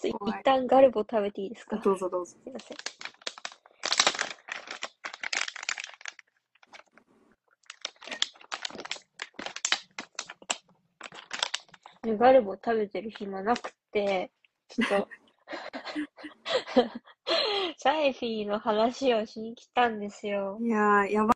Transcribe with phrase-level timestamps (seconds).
[0.00, 0.14] と一
[0.44, 1.76] 旦ガルボ食べていいですか？
[1.76, 2.32] どうぞどうぞ。
[2.32, 2.76] すいません。
[12.02, 14.30] でガルボ食べてる暇なくて、
[14.68, 15.08] ちょっと、
[17.76, 20.58] サイフィーの話をしに来たんですよ。
[20.60, 21.26] いやー、や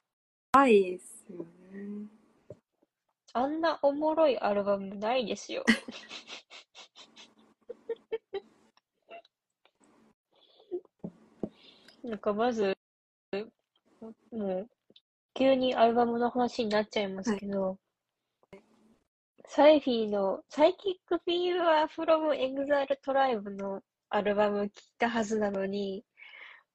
[0.53, 2.07] ばいですよね。
[3.35, 5.65] あんなおもろいアルバムないですよ。
[12.05, 12.77] なんかまず、
[14.31, 14.69] もう、
[15.33, 17.79] 急にアルバムの話になっちゃいますけど、
[19.47, 23.81] サイフィーの PSYCHIC FEVER from EXILE TRIBE の
[24.11, 26.05] アルバム聞いたはずなのに、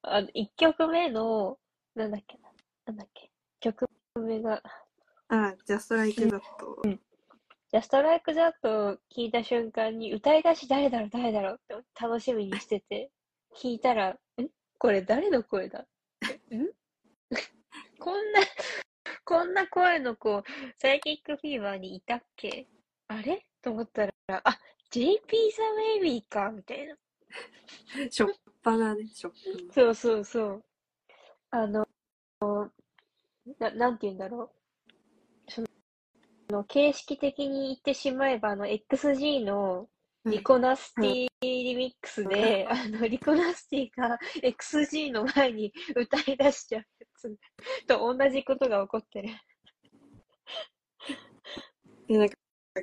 [0.02, 1.58] あの、1曲目の、
[1.96, 2.50] なんだっけな、
[2.88, 4.64] なんだっけ、曲名が、
[5.28, 13.12] あ、 Just Like Dat。Just Like Dat 聞いた瞬間に歌い出し誰だろう誰だろうって楽しみにしてて、
[13.56, 14.18] 聞いたら、ん
[14.80, 15.80] これ誰の声だ？
[15.80, 15.86] ん？
[18.00, 18.40] こんな、
[19.26, 20.42] こんな声の子、
[20.78, 22.66] サイキックフィーバーにいたっけ？
[23.10, 23.46] あれ？
[23.62, 25.18] と思ったら、あ、JP
[25.52, 26.96] ザ・ベイビーかみたいな。
[28.10, 28.30] しょっ
[28.64, 30.66] ぱなね、しょっぱそうそうそう。
[31.52, 31.86] あの、
[33.60, 34.52] な、なんて言うんだろ
[35.48, 35.52] う。
[35.52, 35.62] そ
[36.50, 39.90] の、形式的に言ってしまえば、あの、XG のな。
[40.26, 47.38] リコナスティリミックスで、あの、リコナスティが XG の前に歌い出しちゃうやつ
[47.88, 49.30] と同じことが起こってる。
[52.08, 52.36] で、なんか、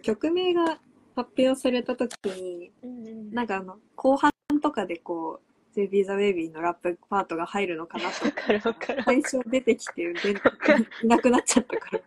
[0.02, 0.80] 曲名が
[1.14, 8.24] 発表された時に、うんうんなんかあの、後半とかでこう、JB the Baby のラップパートが入るのかなと
[8.68, 8.94] わか。
[9.04, 12.00] 最初出てきて、でいなくなっちゃったから、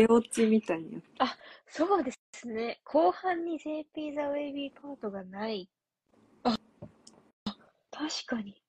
[0.00, 1.08] 出落ちみたいになって。
[1.68, 2.80] そうですね。
[2.84, 5.68] 後半に JP ザ・ウェイビーパートがない。
[6.44, 6.56] あ、
[7.44, 7.56] あ
[7.90, 8.62] 確かに。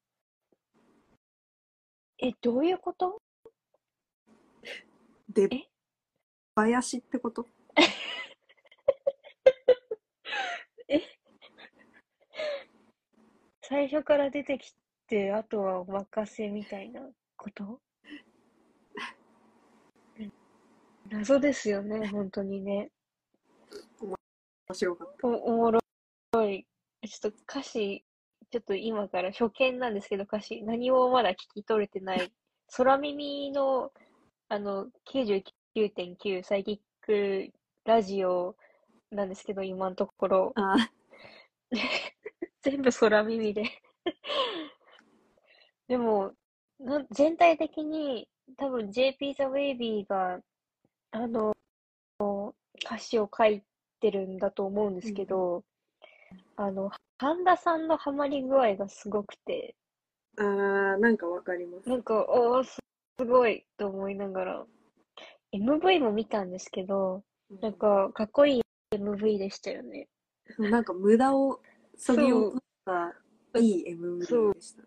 [2.20, 3.22] え、どういうこと？
[5.30, 5.70] 出え？
[6.55, 7.45] 囃子ってこと？
[10.89, 11.02] え？
[13.61, 14.73] 最初から出てき
[15.08, 17.02] て、あとはお任せみたいな
[17.36, 17.80] こと
[20.20, 20.33] うん
[21.10, 22.90] 謎ですよね、本当にね。
[24.02, 24.16] 面
[24.73, 25.28] 白かった。
[25.28, 25.80] お、おもろ
[26.45, 26.66] い。
[27.08, 28.04] ちょっと歌詞、
[28.52, 32.32] ちょっと今から初見なんですけど、歌詞、何もまだ聞き取れてない。
[32.76, 33.92] 空耳の、
[34.50, 37.52] あの、99.9サイキック
[37.86, 38.56] ラジオ
[39.12, 40.54] なんですけど、今のところ。
[40.56, 40.89] あ
[42.62, 43.64] 全部空耳で。
[45.88, 46.34] でも、
[46.80, 50.42] な全体的に多分 JP ザ・ウェイビーが、
[51.12, 51.56] あの、
[52.84, 53.64] 歌詞を書い
[54.00, 55.64] てるんだと思うんですけど、
[56.56, 59.76] あの、半田さんのハマり具合がすごくて、
[60.38, 61.90] あー、なんかわかります。
[61.90, 62.78] なんか、おー、す
[63.20, 64.66] すごいと思いながら、
[65.54, 67.24] MV も見たんですけど、
[67.62, 70.08] なんか、かっこいい MV でしたよね。
[70.60, 71.60] なんか無駄を
[71.95, 74.84] そぎ落としたいい MV でした。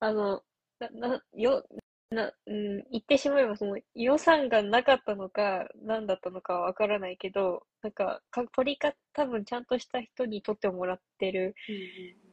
[0.00, 0.42] あの、
[0.78, 1.64] な、な、よ、
[2.10, 11.54] な、うん、言ってしまえばその予算がなかったのか、何だったのかはわからないけど、なんか、か、取りか、多分ちゃんとした人に撮ってもらってる、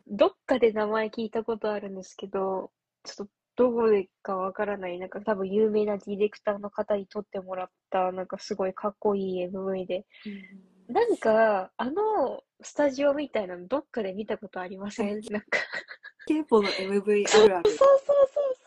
[0.07, 2.71] どっかで名前聞いたことあるんですけど、
[3.03, 10.05] ちょっとどこでかわからない、なんか多分有名なディレクターの方に撮ってもらった、なんかすごいかっこいい MV で、
[10.87, 15.21] なんか、あの、スタジオみたいなのどっかで見たことありません？
[15.29, 15.59] なんか。
[16.25, 17.77] ケーポの MV あるあるそう。
[17.77, 18.29] そうそう
[18.63, 18.66] そ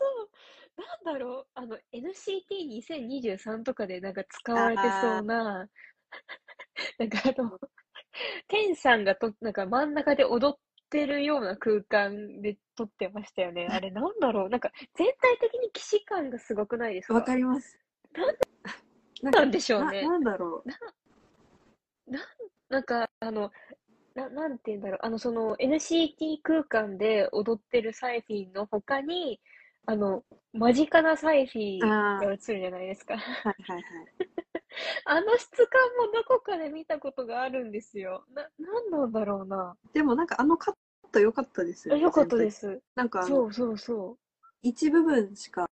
[1.03, 5.69] なんだろう、あの、NCT2023 とかでなんか使われてそうな、
[6.97, 7.59] なんかあの、
[8.47, 10.59] テンさんがと、なんか真ん中で踊っ
[10.89, 13.67] てるような空間で撮ってましたよね。
[13.69, 17.13] あれなんだろう、なんか全体的に既視感がすごくないですか？
[17.13, 17.77] わかります。
[18.13, 20.01] なんなんでしょうね。
[20.01, 20.09] な。
[20.09, 20.63] なんだろ
[22.69, 23.51] なんか、あの、
[24.15, 29.39] な、なんて言うんだろう、あの、その NCT 空間で踊ってるサイフィンの他に、
[29.85, 30.23] あの、
[30.53, 33.15] 間近なサイフィーが映るじゃないですか。
[33.15, 33.17] う。
[33.17, 33.83] はいはいはい。
[35.05, 38.25] あの質感もどこかで見たことがあるんですよ。
[38.33, 39.75] な、なんなんだろうな。
[39.93, 40.75] でもなんかあのカッ
[41.11, 42.01] ト良かったですよね。
[42.01, 42.49] あよかったで。
[42.51, 42.81] す。
[42.95, 44.17] なんかそうそうそ
[44.61, 45.69] 一部分しか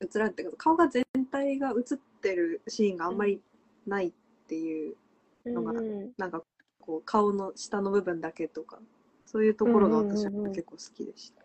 [0.00, 3.40] 映らんっていうか顔が全体が映ってるシーンがあんまり
[3.86, 4.12] ないっ
[4.48, 4.96] ていう、
[5.44, 5.50] う。
[5.50, 6.42] のがうんうんなんか
[6.80, 8.78] こう顔の下の部分だけとか
[9.24, 11.43] そういうところが私は結構好きでした。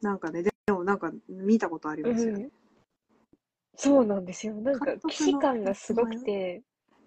[0.00, 2.50] なんかねでもなんか見たことありますよね。
[3.76, 4.54] そうなんですよ。
[4.54, 6.62] なんか監督の既視感がすごくて、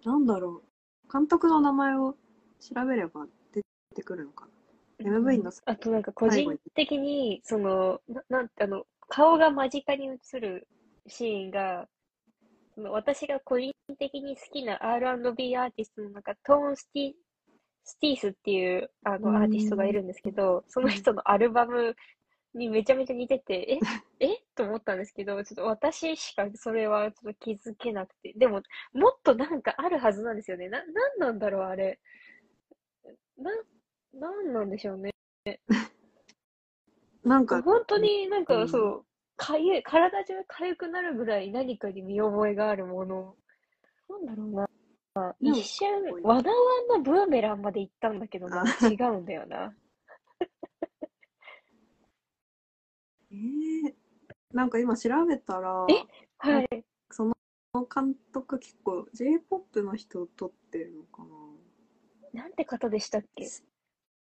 [0.05, 2.15] なんだろう監督の名前を
[2.59, 3.61] 調べれば出
[3.95, 4.51] てくるのかな。
[5.11, 10.67] MV のあとなんか個人的に、その、ななんてあの、顔が間近に映る
[11.07, 11.87] シーンが、
[12.75, 17.11] その私が個人的に好きな R&B アーティストの中、トーンスティ
[17.83, 21.95] スティースっていうあのアーティストがいるんですけど、その人のアルバム
[22.53, 23.79] にめちゃめちゃ似てて、
[24.19, 24.29] ええ？
[24.55, 28.33] と思ったんですけど、ちょっと私しかそれはちょっと気づけなくて。
[28.33, 28.61] でも、
[28.93, 30.69] もっとなんかあるはずなんですよね。
[30.69, 30.85] な、な
[31.15, 31.99] んなんだろう、あれ。
[33.37, 33.51] な、
[34.13, 35.13] なんなんでしょうね。
[37.23, 39.05] なんか、本当になんかうんそう、
[39.37, 43.35] かゆい、体中痒くなるぐらい何かに見覚えがあるもの。
[44.09, 44.69] なんだろうな。
[45.39, 49.73] 一瞬かっこいい、ワナワンのブーメランまで行ったんだけど、な違うんだよな。
[53.31, 53.93] えー、
[54.53, 56.05] なんか今調べたら、え？
[56.39, 56.85] はい。
[57.11, 57.33] その
[57.73, 61.23] 監督結構 J-POP の人を撮ってるのか
[62.33, 62.43] な？
[62.43, 63.45] なんて方でしたっけ？
[63.45, 63.63] ス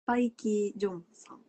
[0.06, 1.40] パイキー・ジョンさん。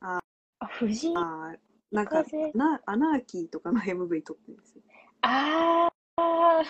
[0.00, 0.20] あ、
[0.66, 1.58] 藤井あー
[1.92, 4.82] なんか風な、アナーキーとかの MV 撮ってるんですよ。
[5.22, 6.62] あ あ。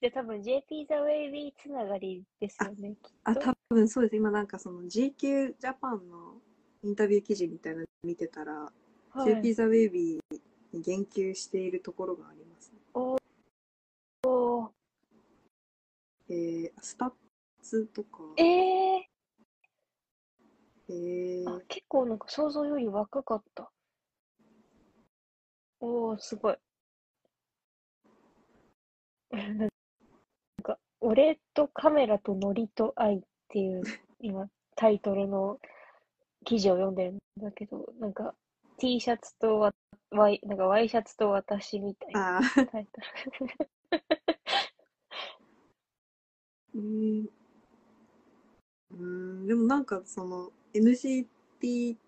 [0.00, 2.96] で、多分 JP ザ・ウェイビーつながりですよね。
[3.24, 4.16] あ、と多分そうです。
[4.16, 6.29] 今なんかその GQ ジャパンの
[6.82, 8.52] インタビュー記事みたいなの見てたら、
[9.10, 10.40] はい JP ザ・ウェイビー
[10.72, 12.78] に言及しているところがあります、ね。
[12.94, 14.70] おー
[16.28, 17.12] えー、スタッ
[17.60, 19.08] ツとか、ええ
[20.88, 23.70] えーあ、結構なんか想像より若かった。
[25.80, 26.56] おー、すごい。
[29.32, 29.68] なん
[30.62, 33.82] か、俺とカメラとノリと愛っていう、
[34.20, 35.58] 今、タイトルの
[36.44, 38.34] 記事を読んでるんだけど、なんか、
[38.78, 39.72] T シャツとわ、
[40.10, 42.40] ワイ、なんかワイシャツと私みたいな
[42.72, 43.00] タイト
[46.74, 47.28] うーん
[48.92, 49.02] うー
[49.44, 51.98] んでもなんかその NCT っ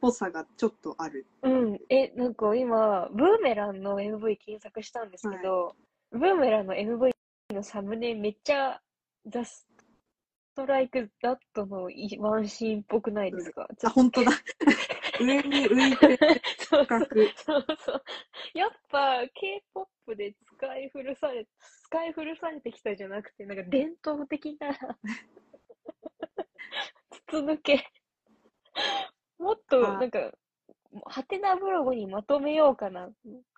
[0.00, 1.26] ぽさがちょっとある。
[1.42, 1.50] ル。
[1.50, 1.80] うん。
[1.88, 5.74] え、なんか今、ブーメランの MV 検索したんですけど、
[6.10, 7.10] ブーメランの MV
[7.54, 8.80] のサムネめっちゃ、
[9.26, 9.66] ザ・ス
[10.54, 14.32] トライク・ダットのいワンシーンっぽくないですか、あ、本当だ。
[15.20, 16.18] 上に浮いてる
[16.58, 17.06] そう角。
[17.36, 18.02] そうそう。
[18.54, 21.46] やっぱ K-POP で使い古され、
[21.84, 24.70] 使い古されてきたじゃなくて、なんか伝統的な
[27.28, 27.86] 筒抜け。
[29.38, 30.32] もっと、あなんか、
[31.06, 33.10] ハテナブログにまとめようかな。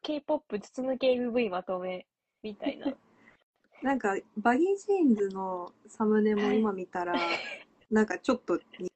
[0.02, 2.06] K-POP 筒抜け MV まとめ、
[2.42, 2.92] みたいな。
[3.82, 7.18] なんかバギージーンズのサムネも今見たら、
[7.90, 8.90] なんかちょっと似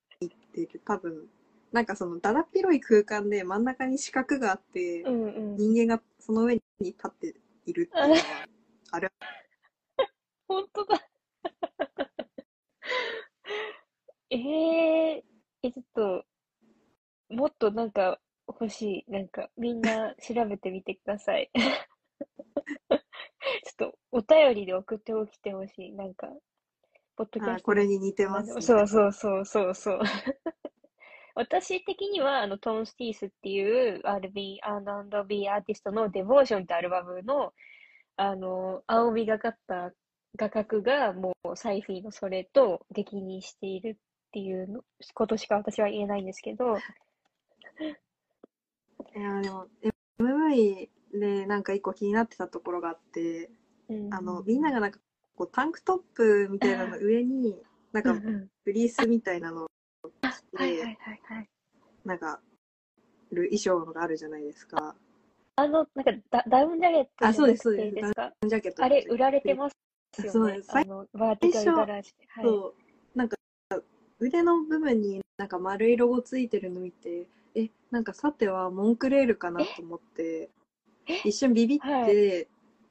[0.53, 0.81] てる。
[0.85, 1.27] 多分、
[1.73, 5.57] なんかそのだだっ広い空間で真ん中に四角があって、うんうん。
[5.57, 7.35] 人間がその上に立って
[7.67, 8.47] いるっていうのは
[8.93, 9.13] ある。
[10.47, 11.01] 本当だ。
[14.31, 15.25] ええ
[15.63, 16.25] え、ちょっと、
[17.29, 19.11] もっとなんか欲しい。
[19.11, 21.51] なんか、みんな調べてみてください。
[23.65, 25.93] ちょっと、お便りで送っておきてほしい。
[25.93, 26.29] なんか、
[27.17, 30.01] ポッドキャストあこれに似てます、そうそうそうそうそう。
[31.35, 37.53] 私的には、あの、トーンスティースっていう R&B、アーティストのデボーションってアルバムの、
[38.17, 39.93] あの、青みがかった
[40.37, 44.85] 画角がもうサイフィーのそれと激似しているっていうの
[45.15, 46.77] ことしか私は言えないんですけど、
[49.15, 49.67] いやでも
[50.19, 53.51] MV でなんか一個気になってたところがあって、
[53.89, 54.99] うんあのみんながなんか
[55.37, 57.55] こうタンクトップみたいなの上に
[57.93, 59.69] なんかうんうんフリースみたいなのを
[60.53, 60.99] 着て。
[62.05, 62.41] なんか
[63.33, 64.95] る衣装があるじゃないですか。
[65.57, 69.75] あの、なんかダダウンジャケットあそうですそうですですかジャケットあれ、売られてます
[70.19, 70.63] よねそうで。
[70.63, 72.27] すあの、バーティカルガラージで。
[72.29, 72.45] はい。
[72.45, 72.75] そ
[73.15, 73.37] うなんか
[74.19, 80.49] 腕の部分になんか丸いロゴついてるの見てえなんかさてはモンクレールかなと思って
[81.25, 82.09] 一瞬ビビって、は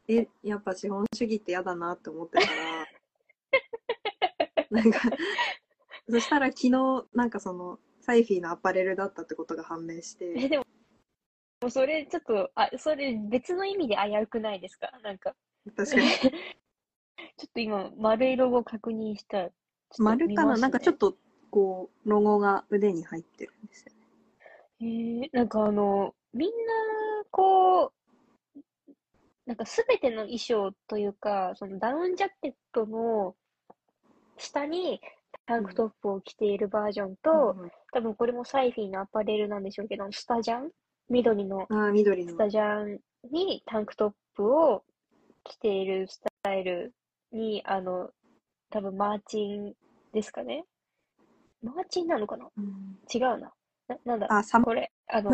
[0.07, 2.87] えやっぱ資本主義って嫌だなって思ってたら
[4.69, 4.99] なんか
[6.07, 10.65] そしたら昨日なんかそのサイフィーのアパレルだったってことが判明しえ、てでも、
[11.61, 14.91] もうそれちょっと、あ、それ別の意味で危うくないですか？
[15.03, 15.35] なんか、
[15.75, 16.03] 確かに。
[17.37, 19.49] ちょっと今、丸いロゴ確認した
[19.97, 21.17] 丸かな、なんかちょっと
[21.49, 23.97] こうロゴが腕に入ってるんですよね。
[24.79, 26.55] へえなんかあの、みんな、
[27.31, 27.91] こう、
[29.45, 33.35] なんかすべての衣装というか、そのダウンジャケットの
[34.37, 34.99] 下に
[35.45, 40.69] タンクトップを着ているバージョンと、うん多分これもサイフィーのアパレルなんでしょうけど、スタジャン？
[41.07, 42.99] 緑のスタジャン
[43.31, 44.83] にタンクトップを
[45.45, 46.93] 着ているスタイル
[47.31, 48.09] に、あの、
[48.69, 49.73] 多分マーチン
[50.13, 50.65] ですかね？
[51.63, 52.49] マーチンなのかな？
[52.57, 52.99] うん。
[53.13, 53.53] 違うな。
[53.87, 54.27] な、なんだ？
[54.29, 55.31] あ、サムこれ、あの、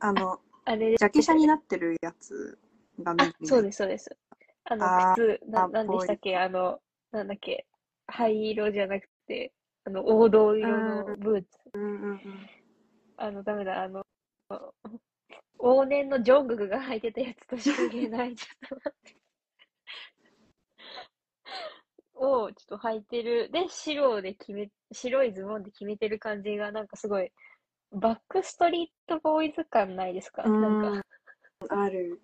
[0.00, 2.58] あの、あれジャケ写になってるやつ
[3.04, 4.16] がメインあ、そうです、そうです。
[4.64, 6.36] あの、靴、な、あなんでしたっけ？
[6.36, 6.80] あの、
[7.12, 7.66] なんだっけ？
[8.06, 9.52] 灰色じゃなくて、
[9.84, 11.48] あの、黄土色のブーツ。
[11.74, 12.20] うんうんうん。
[13.16, 14.04] あの、ダメだ、あの、
[15.58, 18.34] 往年のジョングクが履いてたやつとしか言えない。
[18.34, 19.16] ちょっと待って。
[22.14, 23.50] を、ちょっと履いてる。
[23.50, 27.30] で、白で決め、白いズボンで決めてる感じが、なんかすごい、
[27.92, 30.42] バックストリートボーイズ感ないですか？
[30.42, 31.02] なんか、
[31.68, 32.20] ある。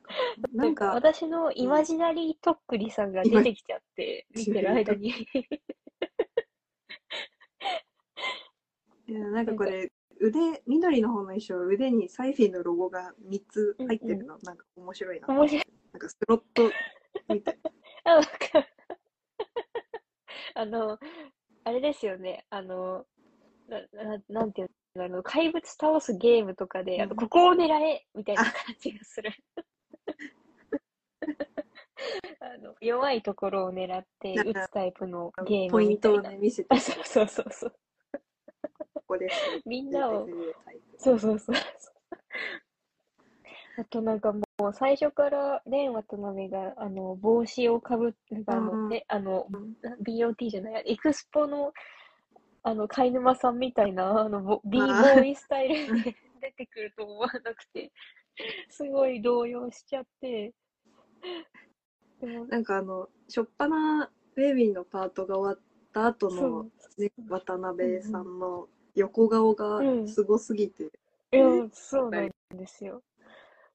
[0.52, 5.10] ななんんかか、私のイマジナリーとっくりさんが出てきちゃって、見てる間に。
[9.08, 9.90] いやなんかこれ、
[10.20, 15.28] 腕、緑の方の衣装、腕にサイフィンのロゴが3つ入ってるの、なんか面白いな。
[15.28, 15.64] 面白い。
[15.92, 16.70] なんかスロット
[17.28, 17.58] みたい
[18.04, 18.66] あ、わかる。
[20.54, 20.98] あの、
[21.64, 22.46] あれですよね。
[22.50, 23.06] あの、
[23.68, 24.74] な、ななんていうの、
[25.04, 29.32] あの、怪物倒すゲームとかで、あの、うんここを狙えみたいな感じがする。
[32.40, 36.22] あの、弱いところを狙ってなんか撃つタイプのゲームポインみたいな。
[36.22, 37.74] トをね、見せてあ、そうそうそうそう。
[38.94, 39.62] ここです。
[39.64, 40.28] みんなを
[40.98, 41.56] そうそうそう。
[43.78, 51.72] あとなんかもう最初からレン渡辺があの帽子をかぶって、あうんうんあのうん BOT じゃない、エクスポの
[52.66, 57.92] あの貝沼さんみたいなあのボ b ボあーーイスタイルで出てくると思わなくて、
[58.68, 60.52] すごい動揺しちゃって。
[62.20, 70.90] でも、なんかあの、しょっぱなベイビーのパートが終わった後そのう、ね、渡辺さんの横顔がすごすぎて、
[71.32, 73.00] いや、そうなんですよ。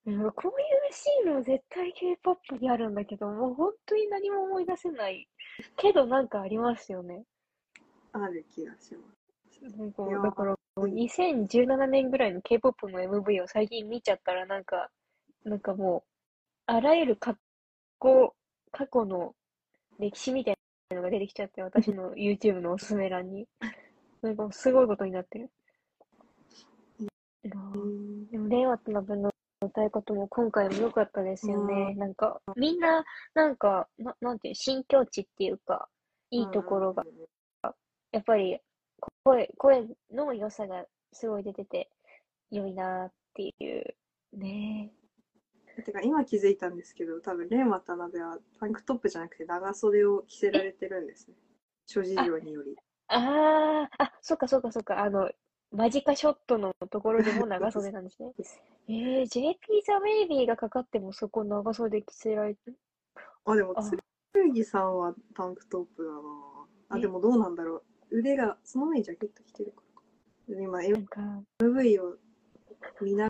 [0.05, 5.29] うんこういうシーンは絶対 K-POP にあるんだけど、もう本当に何も思い出せない。
[5.77, 7.23] けどなんかありますよね。
[8.13, 9.77] ある気がします。
[9.77, 14.89] なんかだから、2017年ぐらいの K-POP の MV を最近見ちゃったら、なんか、
[15.43, 16.11] なんかもう、
[16.67, 17.35] あらゆる過
[18.01, 18.33] 去、
[18.71, 19.35] 過去の
[19.99, 20.57] 歴史みたい
[20.89, 23.47] なのが出てきちゃって、私の YouTube のおすすめ欄に。
[24.21, 25.49] なんかすごいことになってる。
[27.43, 31.93] でも、レイワとナブの歌い方も今回も良かったですよね。
[31.95, 33.03] うなんか、みんな、
[33.33, 35.89] なんか、ななんていう、新境地っていうか、
[36.29, 37.03] いいところが、
[38.11, 38.59] やっぱり、
[39.23, 41.89] 声、声の良さがすごい出てて、
[42.51, 43.95] 良いなっていう。
[44.33, 44.91] ね
[45.85, 51.35] てか今気づいたんですけど、多分レン渡辺はタンクトップじゃなくて長袖を着せられてるんですね。
[51.87, 52.75] 諸事情により。
[53.07, 55.31] ああ、あ、そっかそっかそっか、あの、
[55.71, 58.33] 間近ショットのところでも長袖なんですね。
[58.89, 62.59] えー、JP ザ・ウェイビーがかかってもそこ長袖着せられて、
[63.45, 63.81] あ、でもあ、
[64.33, 66.19] 剣さんはタンクトップだな
[66.89, 67.01] あ、え？
[67.01, 67.83] でもどうなんだろう。
[68.11, 69.81] 腕が、その上にジャケット着てるか
[70.49, 70.61] らか。
[70.61, 71.21] 今、なんか、
[71.59, 72.17] MV を
[73.01, 73.29] 見な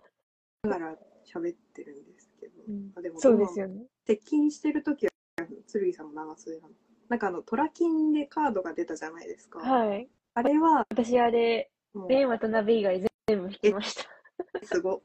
[0.63, 0.95] がら
[1.25, 2.53] 喋ってるんですけど。
[2.67, 3.85] うんあでもそうですよね。
[4.05, 6.73] 接近してるときは、剣さんも長袖なの。
[7.09, 9.59] なんかあの、トラキンでカードが出たじゃないですか。
[9.59, 10.09] はい。
[10.33, 14.03] あれは、私あれ、もレン渡辺以外全部引きました。
[14.61, 15.03] う、すご。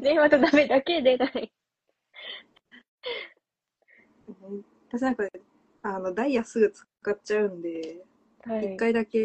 [0.00, 1.52] レン渡辺だけ出ない。
[4.28, 5.24] うん私なんか、
[5.82, 8.04] あの、ダイヤすぐ使っちゃうんで、
[8.44, 8.74] はい。
[8.74, 8.76] 一。
[8.76, 9.24] 回だけ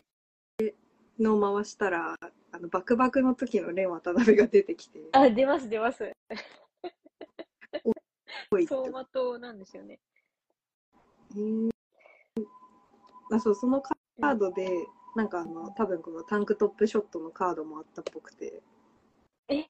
[1.20, 2.16] の回したら、
[2.52, 6.12] あの、バクバクの時のレン渡辺が出てきて、あ、出ます出ます。
[8.52, 10.00] 走馬灯なんですよね。
[11.36, 11.70] へー。
[13.32, 14.70] あそうそのカードで、
[15.16, 18.62] なんかあの多分このタンクトップショットのカードもあったっぽくて。
[19.50, 19.66] え？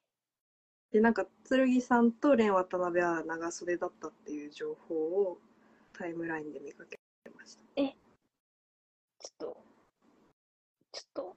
[0.92, 5.38] でなんか剣さんと蓮渡辺は長袖だったっていう情報を
[5.92, 6.98] タイムラインで見かけ
[7.36, 7.64] ました
[9.26, 9.56] ちょっと、
[10.92, 11.36] ちょっと、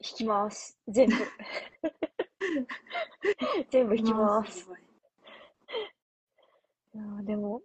[0.00, 0.76] 引きます。
[0.88, 1.14] 全部。
[3.70, 4.66] 全部引きます。
[4.66, 4.80] ごい
[6.94, 7.62] いやーでも、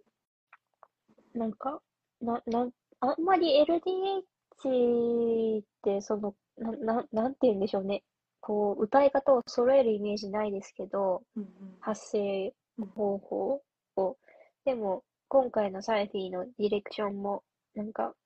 [1.34, 1.82] なんか、
[2.20, 8.04] な、な、あんまり LDH って、その、な、な、なんて言うんでしょうね。
[8.40, 12.54] こう、歌い方を揃えるイメージないですけど、うんうん発声
[12.94, 13.64] 方法
[13.96, 14.16] を。
[14.64, 17.42] でも、今回のサイフィーのディレクションも、
[17.74, 18.16] なんか、こ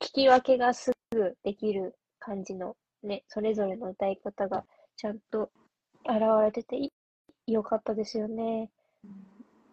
[0.00, 4.64] 聞き分けがすぐできる感じのね、それぞれの歌い方が
[4.96, 5.50] ちゃんと
[6.04, 6.92] 現れててい
[7.46, 8.70] 良かったですよね。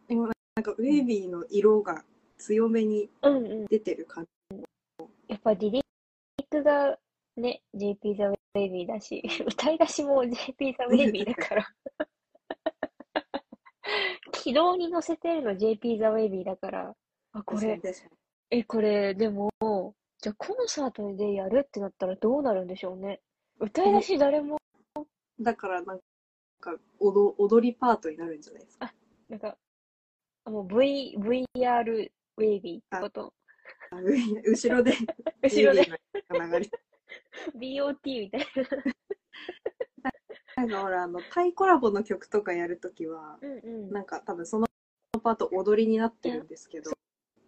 [0.08, 2.04] でもなんかウェイビーの色が
[2.38, 3.66] 強めにうんうん。
[3.68, 4.64] 出てる感じ
[5.28, 5.84] やっぱリリッ
[6.50, 6.98] クが
[7.36, 11.68] ね、JP ザ・ウェイビーだし、 歌い出しも JP ザ・ウェイビーだから。
[14.32, 16.96] 軌道に乗せてるの JP ザ・ウェイビーだから、
[17.32, 17.82] あ、これ、
[18.52, 19.50] え、これ、でも、
[20.24, 23.20] じゃあコンサートでやるってなったらどうなるんでしょうね。
[23.60, 24.58] 歌い出し誰も、
[25.42, 26.00] だからなん
[26.62, 28.94] か踊踊りパートになるんじゃないですか？
[29.28, 29.58] なんか、
[30.46, 33.34] あもう V、VR ウェイビーってこと？
[33.92, 34.04] あう
[34.50, 34.94] 後ろで
[35.44, 35.84] 後ろで
[37.60, 38.48] BOT みたい
[40.56, 43.42] なんかほらあのタイコラボの曲とかやるときはな。
[43.42, 43.92] うんうん。
[43.92, 44.68] なんか多分その
[45.22, 46.92] パート踊りになってるんですけど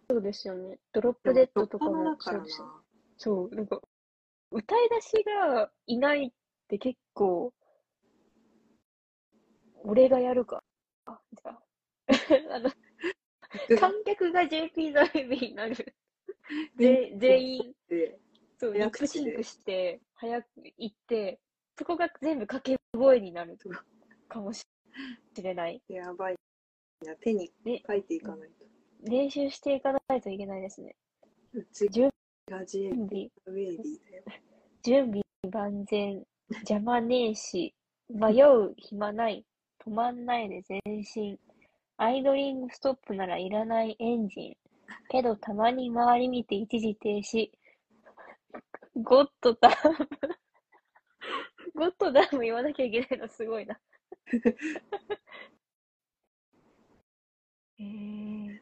[0.08, 0.78] そうですよね。
[0.92, 2.82] ドロップデッドとかでもそうですよ。
[3.16, 3.80] そう、なんか、
[4.50, 6.30] 歌い出しがいないっ
[6.68, 7.52] て結構、
[9.82, 10.62] 俺がやるか。
[11.06, 11.62] あ、じゃあ。
[12.54, 12.70] あの、
[13.78, 15.74] 観客が JP ザベビーになる。
[16.76, 18.18] ぜ全員、で
[18.58, 20.48] そう、リッシンクして、早く
[20.78, 21.40] 行って、
[21.76, 23.58] そこが全部掛け声になる
[24.28, 24.64] かもし
[25.42, 25.82] れない。
[25.88, 26.36] やばい
[27.04, 28.65] な手にね書いていかないと。
[29.02, 30.96] 練習していかないといけないですね。
[32.66, 33.28] 準備。
[34.82, 37.74] 準備万全、邪魔ねえし、
[38.08, 39.44] 迷う暇ない、
[39.84, 41.38] 止まんないで前進。
[41.98, 44.56] アイドリングストップならいらないエンジン。
[45.08, 47.50] けどたまに周り見て一時停止。
[48.94, 49.74] ゴッドダム。
[51.74, 53.78] ゴッドダム言わなきゃいけないのすごいな。
[57.78, 58.60] えー、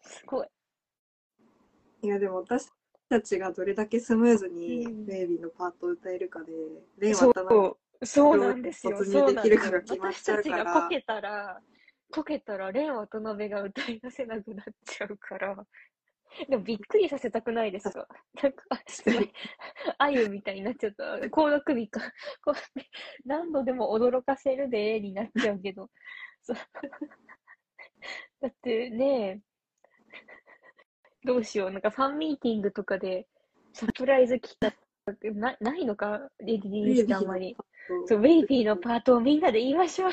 [0.00, 0.48] すごい。
[2.02, 2.68] いやでも私
[3.08, 6.52] たちがどれだけスムーズにウうんェイビーのパートを歌えるかで、
[6.98, 7.68] レイそ渡辺
[8.00, 8.96] う、そうなんですよ。
[8.98, 9.80] 突入そうなんですよできるかが。
[9.80, 11.60] 決まっ私ちゃうからたちがこけたら、
[12.10, 15.56] こけたら、レン渡辺が歌い出せなくなっちゃうから。
[16.48, 18.06] でもびっくりさせたくないですか
[18.42, 18.64] なんか、
[19.98, 21.30] あゆみたいになっちゃった。
[21.30, 22.00] コード首か。
[22.44, 22.54] こう
[23.24, 25.90] 何度でも驚かせるで、になっちゃうけど。
[28.40, 29.40] だってね、
[31.28, 31.70] どうしよう。
[31.70, 33.26] なんかファンミーティングとかで、
[33.74, 34.72] サプライズ企画、
[35.34, 36.30] な、ないのか？
[36.38, 37.54] レディウーしてあんまり。
[37.54, 40.10] のそう、ウェイビーのパートをみんなで言いましょう。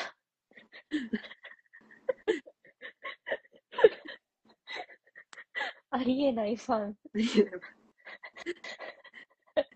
[5.91, 6.97] ありえないファン。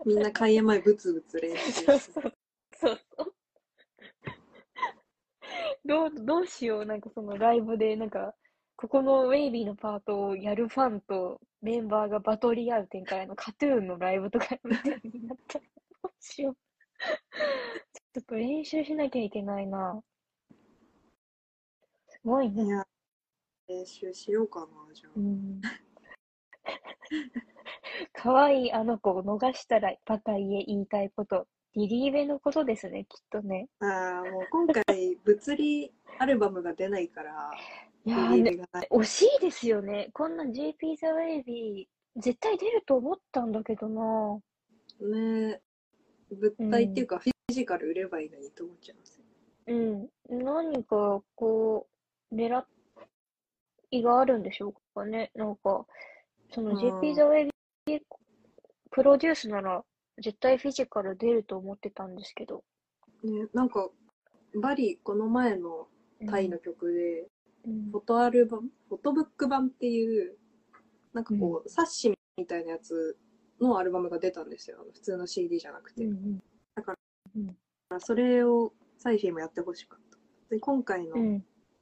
[0.06, 2.34] みんな開演前ブツブツ練習してそう。
[2.78, 3.34] そうそう。
[5.86, 6.86] どう、どうしよう。
[6.86, 8.36] なんかそのライブで、なんか、
[8.82, 15.66] ここのウェイビーのパートをやるファンとメンバーがバトり合う展開のカトゥーンのライブとかみたいになったら
[16.02, 16.56] どうしよう。
[18.16, 20.02] ちょっと練習しなきゃいけないな。
[22.08, 22.86] すごいね。
[23.68, 25.62] 練習しようかなじゃあうん。
[28.14, 31.48] 可愛いあの子を逃したらバカ言え言いたいこと。
[31.76, 33.68] リリーベのことですね、きっとね。
[33.82, 37.52] ああもう今回物理アルバムが出ないから
[38.06, 40.10] いやーね、惜しいですよね。
[40.14, 44.40] こんなん JP ザ・ウェイビー、絶対出ると思ったんだけどな。
[45.02, 45.62] ね
[46.32, 49.26] 物体っていうかフィジカル売ればいいのにと思っちゃいますよ
[49.68, 50.44] うん。
[50.44, 51.88] 何か、こ
[52.32, 52.64] う、狙
[53.92, 55.32] いがあるんでしょうかね。
[55.36, 55.86] なんか、
[56.52, 57.50] そのうん JP ザ・ウェイ
[57.86, 58.02] ビー
[58.92, 59.84] プロデュースなら、
[60.22, 62.64] 絶対フィジカル出ると思ってたんですけど。
[63.24, 63.90] ねなんか
[64.56, 65.88] バリこの前の
[66.28, 67.28] タイの曲で、うん
[67.64, 68.70] フォトアルバム？
[68.90, 70.38] フォトブック版っていう
[71.14, 73.18] なんかこう、冊子みたいなやつ
[73.60, 74.86] のアルバムが出たんですよ。
[74.94, 76.40] 普通の CD じゃなくて、うん
[78.00, 80.18] それをサイフィーもやってほしかった。
[80.50, 81.16] で今回の。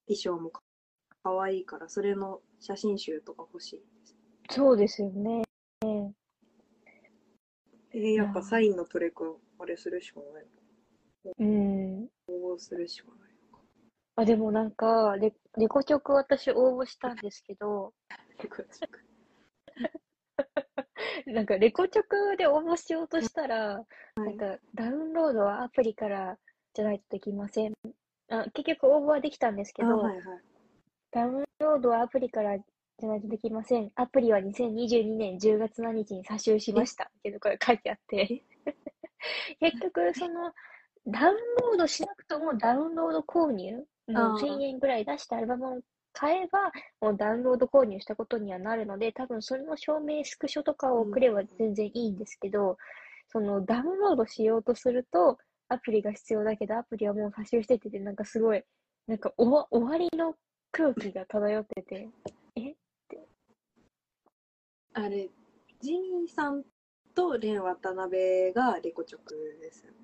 [0.08, 0.62] 衣装もか
[1.24, 4.16] かわいいからそれの写真集とか欲しいです。
[4.50, 5.44] そうですよね。
[7.94, 10.46] えー、やっぱサインのトレコあれするしかない。
[11.40, 12.08] うん。
[12.28, 13.27] 応募するしかない
[14.18, 17.94] あ、でもなんか、レ、レコ曲私応募したんですけど、
[18.42, 18.64] レコ
[21.32, 26.38] なんかレコ曲で応募しようとしたら、なんかダウンロードはアプリから
[26.74, 27.74] じゃないとできません。
[28.30, 30.24] あ、結局応募はできたんですけど、あはいはい
[31.12, 33.92] ダウンロードはアプリからじゃないとできません。
[33.96, 37.06] アプリは2022年10月何日に詐集しました。
[37.06, 38.44] っていうのが書いてあって。
[39.62, 40.54] 結局、その、
[41.06, 45.82] ダウンロードしなくともダウンロード購入、もうあー1000円ぐらい出してアルバムを
[46.14, 52.78] 買えば、もうダウンロード購入したことにはなるので、多分それの証明スクショとかを送れば全然いいんですけど、
[53.28, 55.38] そのダウンロードしようとすると、
[55.70, 58.64] アプリが必要だけど、アプリはもう詐集してて、なんかすごい、
[59.08, 60.36] なんか終わ終わりの
[60.72, 62.10] 空気が漂ってて、
[64.94, 65.30] あれ
[65.80, 66.64] ジミーさん
[67.14, 69.98] とレン渡辺がレコチョクですよね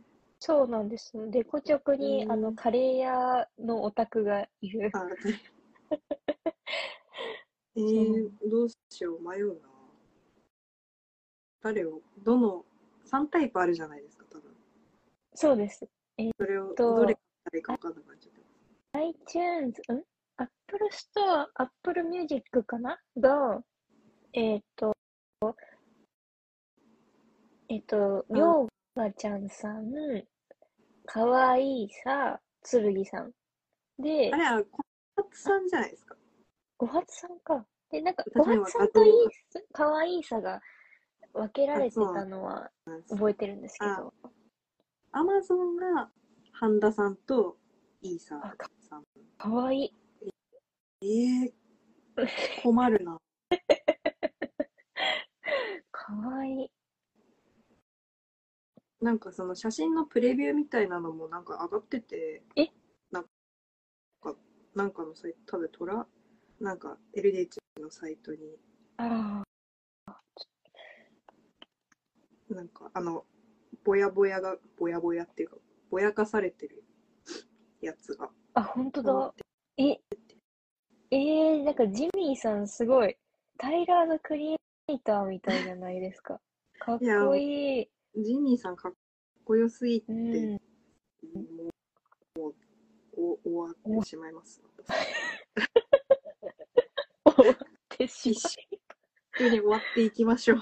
[0.46, 1.14] そうなんです。
[1.32, 4.92] レコチョクに、うんあの、カレー屋のオタクがいる。
[4.94, 5.08] あ
[7.78, 9.70] えー、どうしよう、迷うな。
[11.62, 12.66] 誰を、どの、
[13.06, 14.54] 3タイプあるじゃないですか、多分。
[15.34, 15.88] そうです。
[16.38, 19.08] それを、とどれからいいか分かんなくなっちゃってます。
[19.38, 20.04] iTunes、ん
[20.36, 23.00] ?Apple Store、Apple Music かな？
[23.16, 23.64] が、
[24.34, 24.94] えっ、と、
[27.70, 28.68] えっ、と、うんりょう
[29.00, 29.90] がちゃんさん、
[31.06, 33.32] かわいいさ、つるぎさん。
[34.00, 34.78] であ、れ、あれ、小
[35.18, 36.16] 松さんじゃないですか？
[36.78, 37.66] ごはつさんか。
[37.92, 39.12] で、なんか、ごはつさんといい
[39.50, 40.62] さ、かわいいさが
[41.34, 42.72] 分けられてたのは
[43.10, 44.14] 覚えてるんですけど。
[45.12, 46.12] アマゾンが
[46.54, 47.58] 半田さんと
[48.02, 49.04] イーサあかさん。
[49.38, 49.94] かわい
[51.02, 51.02] い。
[51.02, 51.54] えー、
[52.64, 53.20] 困るな。
[55.92, 56.72] かわいい。
[59.04, 62.68] なんかその写真のプレビューみたいなのもなんか上がってて、え？
[63.12, 63.24] なん
[64.22, 64.34] か、
[64.74, 66.08] なんかのサイト、多分トラ、
[66.62, 68.38] なんか LDH のサイトに、
[68.96, 69.44] あ
[72.50, 73.26] なんかあの、
[73.84, 75.58] ぼやぼやが、ぼやぼやっていうか、
[75.92, 76.82] ぼやかされてる
[77.82, 78.30] やつが。
[78.54, 79.44] あ、あ、ほんと上がっだ。
[79.84, 80.00] え、
[81.12, 83.18] えー、なんかジミーさんすごい、
[83.58, 86.40] タイラーのクリエイターみたいじゃないですか。
[86.80, 87.90] かっこいい。
[88.16, 88.94] ジミーさんかっ
[89.44, 90.52] こよすぎて、うん。
[90.54, 90.60] も
[92.38, 92.54] う、
[93.20, 94.62] も終わってしまいます。
[97.26, 97.58] 終わっ
[97.90, 100.60] てしま一緒に終わっていきましょう。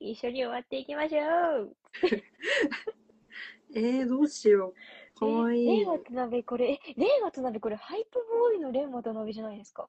[0.00, 1.76] 一緒に終わっていきましょう。
[3.74, 4.74] えー、どうしよ
[5.16, 5.18] う。
[5.18, 5.84] かわいいえレイ。
[5.84, 9.88] 渡辺これ、え、レイ渡辺これ、ハイプボーイのレイ渡辺じゃないですか。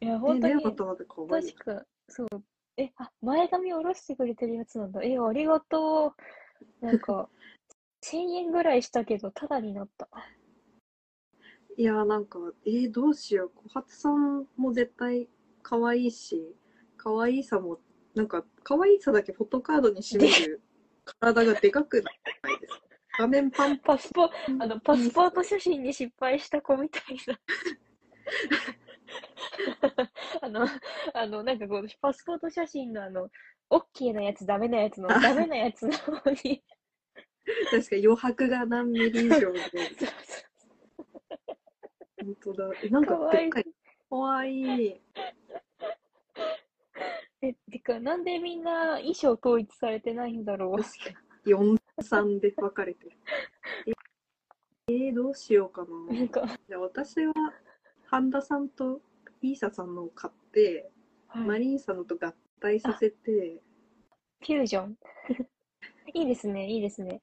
[0.00, 1.64] いや、え、本当に、レオタまでかわいい確。
[1.64, 2.28] か、そう。
[2.78, 5.00] え、あ、前髪下ろしてくれてるやつなんだ。
[5.02, 6.14] え、ありがと
[6.80, 6.86] う。
[6.86, 7.28] なんか、
[8.02, 10.08] 1000円ぐらいしたけど、タダになった。
[11.76, 13.50] いや、なんか、えー、どうしよう。
[13.50, 15.28] 小初さんも絶対
[15.62, 16.54] 可愛いし、
[16.96, 17.80] 可愛いさも、
[18.14, 20.62] なんか、可愛いさだけフォトカードに占める
[21.20, 22.20] 体がでかくない
[22.60, 22.82] ですか？
[23.18, 24.24] 画面パンパスポ。
[24.24, 24.30] あ
[24.66, 27.40] の、パスポート写真に失敗した子みたいな。
[30.42, 30.66] あの、
[31.20, 33.28] あの、なんかこう、パスポート写真のあの、
[33.70, 36.62] オッケーなやつ、ダメなやつの、ダメなやつの方に、
[37.70, 39.40] 確かに余白が何ミリ以上で、
[42.20, 42.70] 本当だ。
[42.82, 43.64] え、なんかかわいいでっかい。
[43.64, 43.70] か
[44.16, 45.00] わいい。
[47.42, 50.82] え、てか、なんでみんな衣装統一されてないんだろう。
[50.82, 51.52] 確かに。
[51.52, 53.16] 4、3で分かれてる。
[54.90, 55.88] えー、どうしようかな。
[56.16, 57.34] なんか、じゃあ私は、
[58.06, 59.02] 半田さんと
[59.42, 60.97] イーサさんのを買って、マ
[61.28, 63.60] はい、リンさんのと合体させて、
[64.40, 64.96] フュージョン。
[66.14, 67.22] いいですね、いいですね。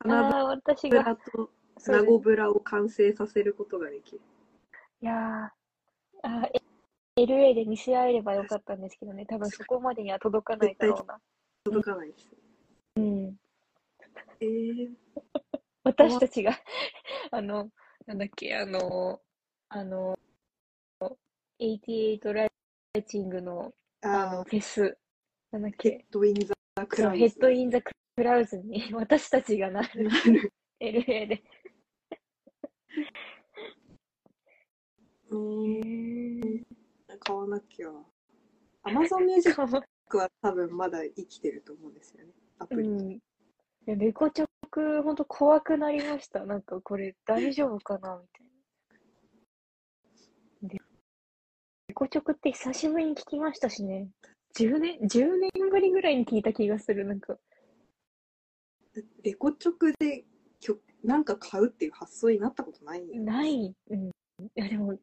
[0.00, 4.20] あ花あー、私ブが、ラとそうナゴブラを完成させることができる。
[5.00, 6.48] いやー、あ
[7.16, 11.20] LA で見せ合えればよかったんですけどね、多分そこまでには届かないだろうな。
[11.64, 12.28] 届かないです。
[12.96, 13.36] うん。
[14.40, 14.94] えー、
[15.82, 16.52] 私たちが、
[17.30, 17.70] あの、
[18.06, 19.22] なんだっけ、あの、
[19.68, 20.18] あの、
[21.58, 22.48] 88ラ
[22.96, 24.98] イティングの、あの、あフェス、
[25.52, 26.54] なんだっー、ヘッけ、ドインザ
[26.86, 27.18] クラウズ。
[27.18, 30.10] ヘッドインザクラウズに 私たちがなる。
[30.80, 31.42] LA で。
[35.28, 36.66] うーん、
[37.20, 37.90] 買わなきゃ。
[38.82, 42.32] アマゾンミュージックは多分まだ生きてると思うんですよね。
[42.58, 42.88] アプリ。
[42.88, 43.12] うん。
[43.12, 43.20] い
[43.86, 46.44] や、レコチョク、ほんと怖くなりました。
[46.44, 48.45] なんかこれ大丈夫かなみたいな。
[51.96, 54.08] レコチョクって久しぶりに聞きましたしね。
[54.54, 57.06] 10年、10年ぶりぐらいに聞いた気がする。
[57.06, 57.38] なんか、
[59.22, 60.26] レコチョクで
[60.60, 63.18] 曲なんか買うっていう発想になったことない？
[63.18, 63.74] ない。
[63.88, 64.08] うん。
[64.08, 64.10] い
[64.56, 64.98] や、でも、ウ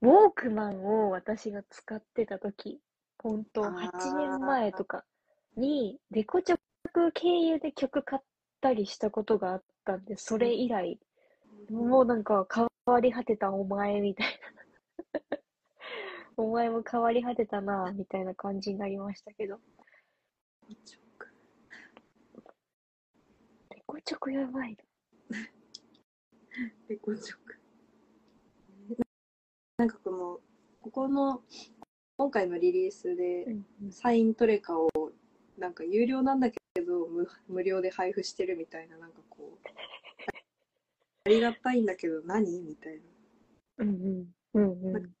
[0.00, 2.80] ォークマンを私が使ってた時、
[3.22, 5.04] ほんとあー8年前とか
[5.58, 6.58] に、レコチョ
[6.90, 8.22] ク経由で曲買っ
[8.62, 10.98] たりしたことがあったんで、それ以来、
[11.68, 14.32] もうなんか変わり果てたお前みたいな。
[16.40, 19.60] お前も変わり果てたな、みたいな感じになりましたけど。
[23.70, 24.76] レコチョクやばい
[26.88, 27.58] レコチョク。
[29.76, 30.40] なんかこの、
[30.80, 31.42] ここの、
[32.16, 33.46] 今回のリリースで
[33.90, 34.88] サイントレカを、
[35.58, 39.68] なんか有料なんだけど、無無料で配布してるみたいな、なんかこう、
[41.26, 42.62] ありがたいんだけど何？
[42.62, 43.02] みたいな。
[43.78, 44.34] うんうん。
[44.54, 45.19] うんうん。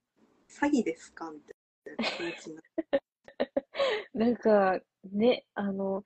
[0.50, 1.30] 詐欺ですか？
[1.30, 1.52] みた
[1.92, 3.02] いな気持ちになって。
[4.14, 6.04] なんか、ね、あの、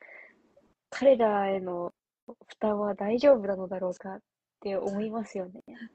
[0.91, 1.93] 彼らへの
[2.27, 4.21] 負担は大丈夫なのだろうかっ
[4.61, 5.63] て思いますよね。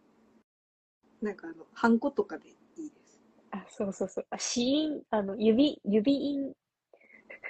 [1.21, 3.21] なんかあの、ハンコとかでいいです。
[3.51, 4.27] あ、そうそうそう。
[4.29, 6.53] あ、死因、あの、指、指印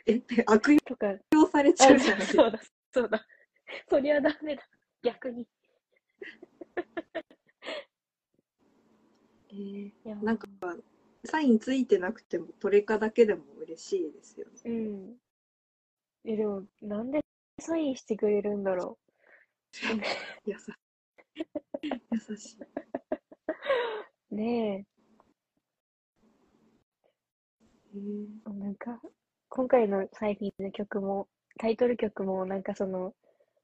[0.05, 2.19] え、悪とか、用されちあ、ゃうじゃない？
[2.19, 2.43] ですか。
[2.43, 2.59] そうだ、
[2.91, 3.27] そうだ。
[3.89, 4.67] そりゃダメだ。
[5.03, 5.47] 逆に。
[9.51, 10.47] えーなんか、
[11.25, 14.53] サインついてなくても、トレカだけでも嬉しいですよね。
[14.65, 15.17] うん。
[16.25, 17.19] え、でも、なんで
[17.59, 18.97] サインしてくれるんだろ
[20.45, 20.73] 優しい。
[22.11, 22.57] 優しい。
[22.61, 22.67] う。
[24.35, 24.85] ね
[27.93, 29.01] えーえ、なんか、
[29.49, 33.13] 今回のサイフィーの曲も、タイトル曲も、なんかその、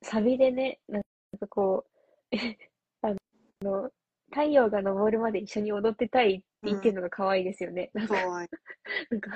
[0.02, 1.04] サビでね、なん
[1.40, 1.86] かこ
[2.32, 2.32] う、
[3.02, 3.14] あ
[3.62, 3.92] の、
[4.36, 7.90] 太陽が昇るまで一緒に踊ってたいって言ってるのが可愛いですよね。
[7.94, 8.50] なんか、かわいい。
[9.10, 9.32] なんか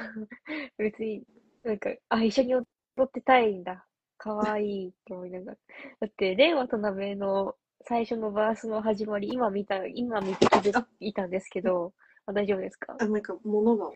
[0.77, 1.23] 別に、
[1.63, 2.65] なんか、あ、一緒に踊
[3.05, 3.85] ってたいんだ。
[4.17, 5.57] 可愛いって思いながら。
[6.01, 11.93] だって、令和と鍋の最初のバースの始まり、今見た、今見て気づいたんですけど、
[12.25, 12.97] あ、大丈夫ですか？
[12.99, 13.89] あ、なんか物が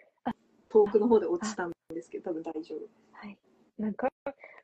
[0.70, 2.80] 遠くの方で落ちたんですけど、多分大丈夫。
[3.12, 3.38] はい。
[3.78, 4.10] なんか、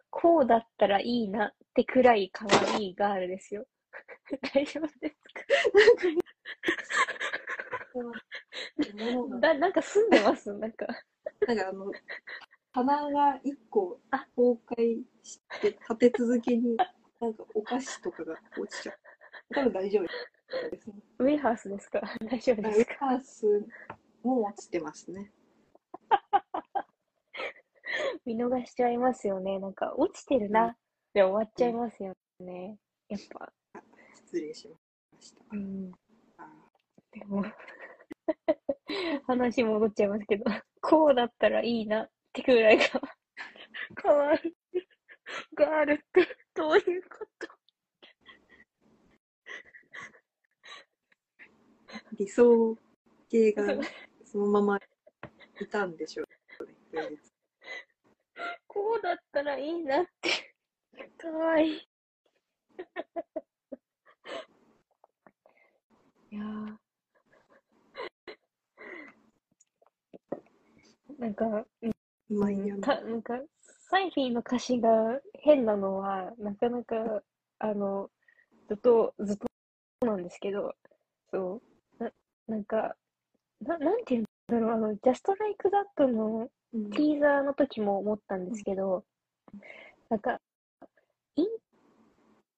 [0.10, 3.65] こうだったらいいなってくらい可愛いガールですよ。
[4.54, 5.43] 大丈夫ですか？
[9.39, 10.52] だ、なんか住んでます？
[10.54, 10.86] なんか。
[11.47, 11.91] なんかあの、
[12.73, 16.75] 棚が一個あ崩壊して、立て続けに、
[17.19, 18.99] なんかお菓子とかが落ちちゃう。
[19.54, 20.04] 多分大丈夫
[20.71, 20.95] ですね。
[21.19, 22.02] ウェハースですか？
[22.30, 22.95] 大丈夫ですか？
[22.99, 23.65] カース
[24.23, 25.32] も落ちてますね。
[28.25, 29.60] 見逃しちゃいますよね。
[29.60, 30.78] なんか、落ちてるな
[31.13, 32.78] で終わっちゃいますよね。
[33.08, 33.52] やっぱ。
[34.13, 34.78] 失礼しま
[35.19, 35.41] した。
[35.52, 35.91] うん。
[37.15, 37.43] あでも、
[39.27, 40.45] 話戻っちゃいますけど、
[40.81, 42.85] こうだったらいいなってくらいが、
[43.95, 44.41] かわいい。
[45.53, 47.47] ガールってどういうこと？
[52.17, 52.75] 理想
[53.29, 53.63] 系が
[54.25, 54.81] そのままい
[55.67, 56.27] たんでしょう
[58.67, 60.55] こうだったらいいなって。
[61.17, 61.71] かわいい。
[66.31, 66.43] いや
[71.19, 71.65] なんか、
[72.29, 72.82] マイアミ。
[72.82, 73.34] たなんか、
[73.89, 76.95] サイフィーの歌詞が変なのは、なかなか、
[77.60, 78.10] あの、
[78.69, 80.73] ずっと、ずっとなんですけど、
[81.29, 81.62] そ
[81.99, 82.10] う、な、
[82.47, 82.95] なんか、
[83.62, 86.91] な、なんていうんだろう、あの、Just Like That のうん。
[86.91, 89.03] ティーザーの時も思ったんですけど、
[90.10, 90.39] なんか、
[91.36, 91.45] イン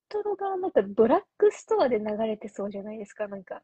[0.07, 3.63] トロがなんかドラッグストアで流れてそうじゃないですか、なんか。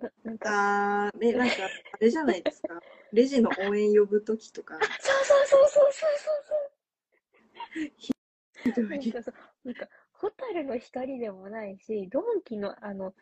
[0.00, 1.54] ななんか、あー、ね、なんか、
[1.92, 2.80] あれじゃないですか？
[3.12, 6.44] レジの応援呼ぶときとか、そうそうそうそうそうそう
[8.72, 8.82] そう。
[8.82, 13.14] なんひどいかそう、なんか、ホタルの光でもないし、ドンキのあの、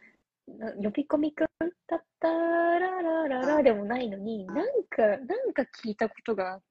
[0.48, 1.48] な呼び込みくん
[1.86, 6.62] だったららららでもないのに、あなんか、なんか聞いたことがあっ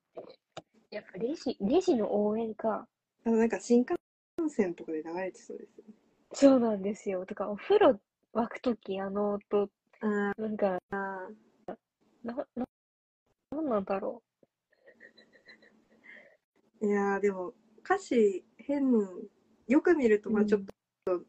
[0.90, 2.88] て、やっぱレジ、レジの応援か。
[3.24, 3.96] あのなんか新幹
[4.50, 5.94] 線とかで流れてそうですよね。
[6.34, 7.26] そうなんですよ。
[7.26, 8.00] とか、お風呂
[8.34, 9.70] 沸くとき、あの音、
[10.02, 11.30] あなんか、な、
[12.24, 12.36] な、
[13.52, 18.92] なんなんだろー、いやーでも歌詞変、
[19.68, 20.62] よく見るとまあうんちょっ
[21.06, 21.22] と、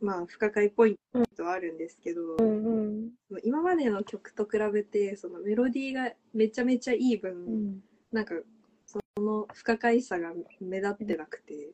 [0.00, 0.96] まあ不可解ポイン
[1.36, 2.36] トはあるんですけど、う。
[2.38, 3.10] うんうん。
[3.44, 7.82] 今までの曲と比べてそのメロディーがめちゃめちゃいい分、うん。
[8.12, 8.34] なんか
[8.86, 11.72] その不可解さが目立ってなくて、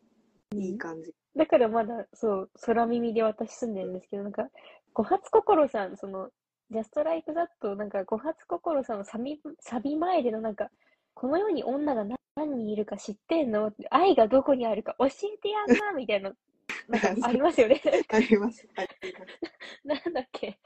[0.54, 1.12] いい感じ。
[1.36, 4.48] だからまだ、そう、空耳で私住んでるんですけど、なんか、
[4.92, 6.30] 五発心さん、その、
[6.70, 10.70] ジャストライクだと、なんか、五発心さんのサビ、サビ前でのなんか、
[11.14, 13.72] この世に女が何何人いるか知ってんの？
[13.90, 16.32] 愛がどこにあるか教えてやんなみたいな、
[16.88, 17.82] なんかありますよね。
[18.08, 18.68] あります。
[18.76, 19.40] あります。
[19.84, 20.58] なんだっけ？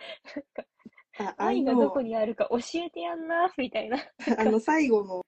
[1.17, 3.97] なんか、あ、愛愛がどのこにあるか教えてやんなみたいな。
[4.37, 5.25] あの最後の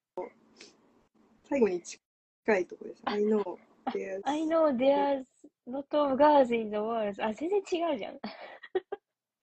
[1.45, 1.99] 最後に近
[2.59, 3.03] いところです。
[3.07, 3.43] I know
[3.93, 5.25] there's I know there's
[5.67, 7.25] of girls in the world.
[7.25, 8.21] あ、全然違うじゃん。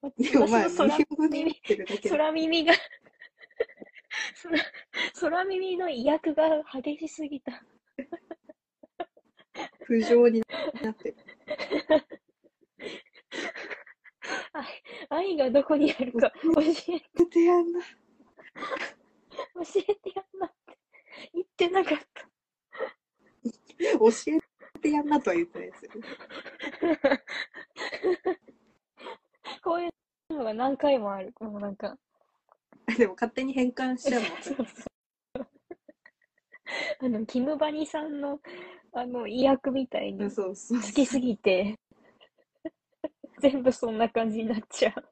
[0.01, 2.73] 私の空日本語で言ってるだけで空耳が
[4.43, 4.57] 空、
[5.19, 7.63] 空耳の威訳が激しすぎた。
[9.83, 10.41] 不条に
[10.81, 11.17] なってる。
[14.53, 17.81] 愛愛がどこにあるか教え、出てやんな。
[17.81, 17.87] 教
[19.75, 20.77] えてやんなって
[21.33, 22.27] 言ってなかった。
[23.99, 25.91] 教えてやんなとは言ってないですよ
[29.79, 31.33] ういうのが何回もある。
[31.39, 31.97] もうなんか。
[32.97, 34.31] でも勝手に変換しちゃうもん。
[34.41, 35.47] そうそう
[36.99, 38.39] あの、キムバニさんの、
[38.93, 40.29] あの、意訳みたいに。
[40.31, 40.53] 好
[40.93, 41.77] きすぎて、
[43.39, 45.11] 全部そんな感じになっちゃう。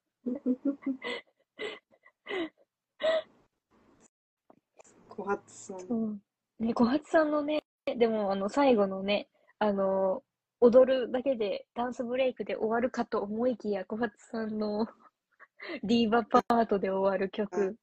[5.08, 6.22] 小初さん。
[6.60, 10.24] ね、小初さんのね、でも、あの、最後のね、あの、
[10.62, 14.88] 踊るだけで、ダンスブレイクで終わるかと思いきや、小初さんの
[15.84, 17.78] ディーバパートで終わる曲。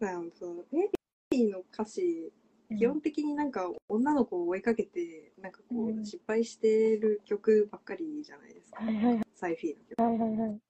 [0.00, 0.90] なんかそのベ
[1.30, 2.32] ビーの歌詞、
[2.76, 8.82] 基本的になんか女の子を追いかけて、なんかこう失敗してる曲ばっかりじゃないですか。
[8.82, 10.02] はいはいサイフィーの曲。
[10.02, 10.60] はいはいはい。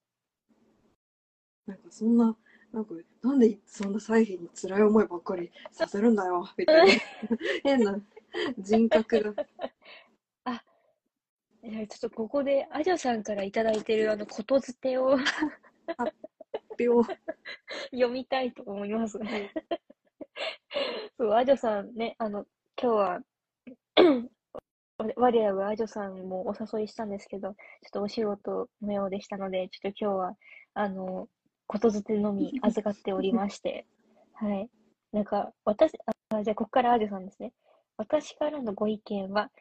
[1.65, 2.37] なんかそんな、
[2.73, 6.93] なんか、なんでそんなサイフィーに辛い思いばっかりさせるんだよ、みたいな。
[7.63, 8.01] 変な
[8.57, 9.45] 人格が。
[10.45, 10.63] あ
[11.63, 15.17] ちょっとここで、アジョさんからいただいてるあの、ことづてを
[16.79, 17.03] 病
[17.93, 19.19] 読みたいと思います。
[21.17, 22.47] そう、アジョさんね、あの、
[22.81, 23.21] 今日は、
[24.97, 27.55] 我我らがアジョさんもお誘いしたんですけど、ちょっ
[27.91, 30.37] とお仕事のようでしたので、ちょっと今日は、
[30.73, 31.29] あの、
[31.67, 33.85] ことづてのみ 預かっておりまして、
[34.33, 34.69] はい。
[35.11, 35.93] なんか、私、
[36.29, 37.53] あ、じゃあ、ここからアジョさんですね。
[37.97, 39.51] 私からのご意見は、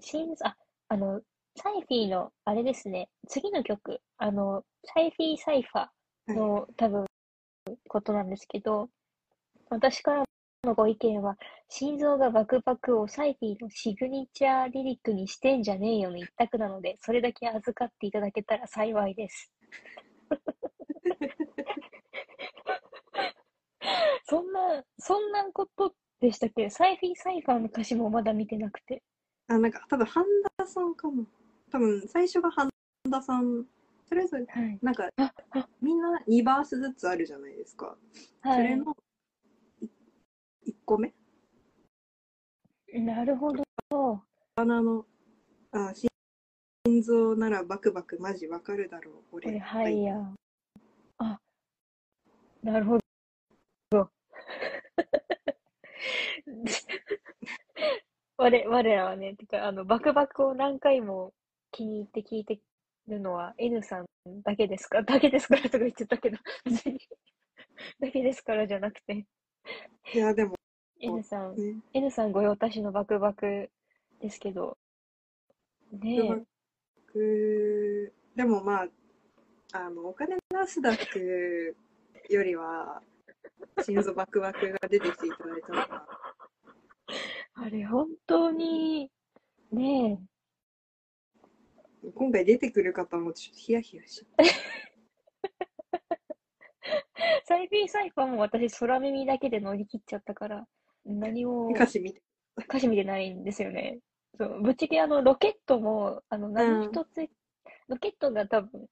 [0.00, 0.56] シンズ、あ、
[0.88, 1.20] あの、
[1.56, 7.04] サイフィーの、あれですね、次の曲、あの、サイフィーサイファーの、多分、
[7.88, 8.88] ことなんですけど、
[9.68, 10.24] 私から
[10.64, 11.36] のご意見は、
[11.68, 19.52] 心臓がバクバクをサイフィーのシグニチャーリリックにしてんじゃねえよの一択なので、それだけ預かっていただけたら幸いです。
[24.24, 26.70] そんな、そんなことでしたっけ？
[26.70, 29.02] サイフィーサイファーの歌詞もまだ見てなくて。
[29.46, 30.24] あ、なんか多分半
[30.56, 31.26] 田さんかも。
[31.70, 32.70] 多分最初が半
[33.10, 33.66] 田さん。
[34.08, 34.78] とりあえず、はい。
[34.80, 37.94] なんかあ、あ、みんな2バースずつあるじゃないですか。
[38.40, 38.56] はい。
[38.56, 38.96] それの
[40.66, 41.12] 1個目？
[42.94, 43.62] なるほど。
[44.56, 45.04] 花の、
[45.72, 45.92] あ、
[46.86, 49.44] 心臓ならバクバクマジわかるだろう、俺。
[49.44, 50.34] これ、はいや。
[51.18, 51.38] あ、
[52.62, 53.01] なるほ
[58.42, 61.32] 我、我らはね、てか、あの、バクバクを何回も
[61.70, 62.60] 気に入って聞いて
[63.08, 64.06] るのは N さん
[64.42, 65.02] だけですか？
[65.04, 67.00] だけですからとか言ってたけど、別に、
[68.00, 69.26] だけですからじゃなくて、
[70.14, 70.56] いや、でも
[71.00, 73.70] N さん、ね、N さん御用達のバクバク
[74.20, 74.76] ですけど、
[75.92, 76.44] ねえ、
[77.06, 78.88] 僕、でもまあ、
[79.74, 81.74] あの、お金出すだけ
[82.28, 83.02] よりは、
[83.84, 86.06] 心臓バクバクが出てきていただいたのが、
[87.64, 89.08] あれ本当に、
[89.70, 90.18] ね
[92.04, 94.42] え、今回出てくる方もちょっとヒヤヒヤしちゃ
[97.44, 100.66] サイフィーサイファーも私空耳だけで乗り切っちゃったから、
[101.06, 101.70] 何もう。
[101.70, 102.20] 歌詞見て。
[102.58, 104.00] 歌詞見てないんですよね。
[104.36, 107.28] そう、ぶっちゃけあの、ロケットも、あの、何一つ、
[107.86, 108.88] ロケットが多分、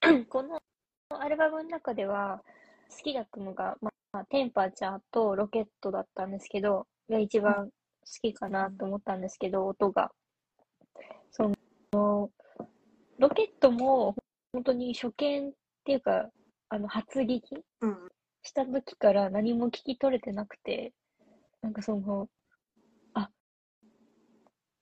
[0.30, 0.62] この
[1.10, 2.42] アルバムの中では
[2.88, 7.70] 好きだったのが、まあ、テンパーチャーとロケットだったんですけど、が一番好
[8.10, 10.10] きかなと思ったんですけど、音が。
[11.30, 11.52] そ
[11.92, 12.30] の、
[13.18, 14.14] ロケットも
[14.52, 15.52] 本当に初見っ
[15.84, 16.30] ていうか、
[16.68, 18.08] あの、初聞きうん。
[18.42, 20.92] した時から何も聞き取れてなくて、
[21.60, 22.28] なんかその、
[23.14, 23.30] あ、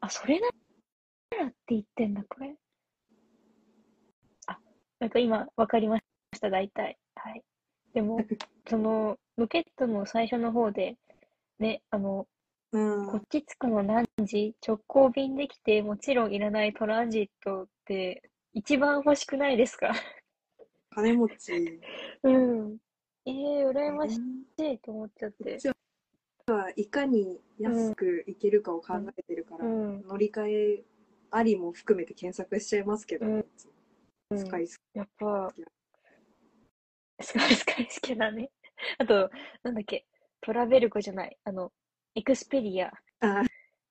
[0.00, 0.48] あ、それな
[1.38, 2.54] らって言ってんだ、これ。
[4.46, 4.58] あ、
[5.00, 6.04] なんか今わかりまし
[6.40, 6.98] た、大体。
[7.14, 7.42] はい。
[7.94, 8.18] でも、
[8.68, 10.96] その、ロケットの最初の方で、
[11.58, 12.26] ね、あの、
[12.72, 13.06] うん。
[13.06, 14.54] こっち着くの何時？
[14.66, 19.92] 直行便できて、もちろんいらないトランジットって、一番欲しくないですか？
[20.90, 21.80] 金持ち。
[22.22, 22.76] うん。
[23.26, 24.18] ええー、羨まし
[24.58, 25.58] いと思っちゃって。
[26.76, 30.02] いかに安くいけるかを考えてるから、うん。
[30.06, 30.84] 乗り換え
[31.32, 33.26] ありも含めて検索しちゃいますけど、
[34.34, 35.52] スカイスやっぱ、
[37.20, 38.50] スカイスカイスケだね。
[38.98, 39.28] あと、
[39.64, 40.06] なんだっけ、
[40.40, 41.72] トラベルコじゃない、あの、
[42.16, 42.90] エクスペリア。
[43.20, 43.42] あ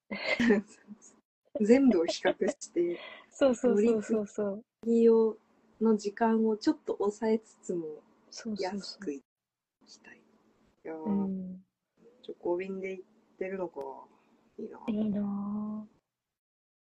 [1.62, 3.00] 全部を比較して、
[3.30, 4.64] そうそうそうそうそう。
[4.84, 5.38] 利用
[5.80, 8.02] の時間をちょっと抑えつつも
[8.60, 9.24] 安く行
[9.86, 10.18] きたい。
[10.18, 11.08] いやー、う。
[11.08, 11.64] うん。
[12.28, 13.04] 直行便で行っ
[13.38, 13.82] てるのか。
[14.58, 14.80] いいな。
[14.88, 15.88] いいな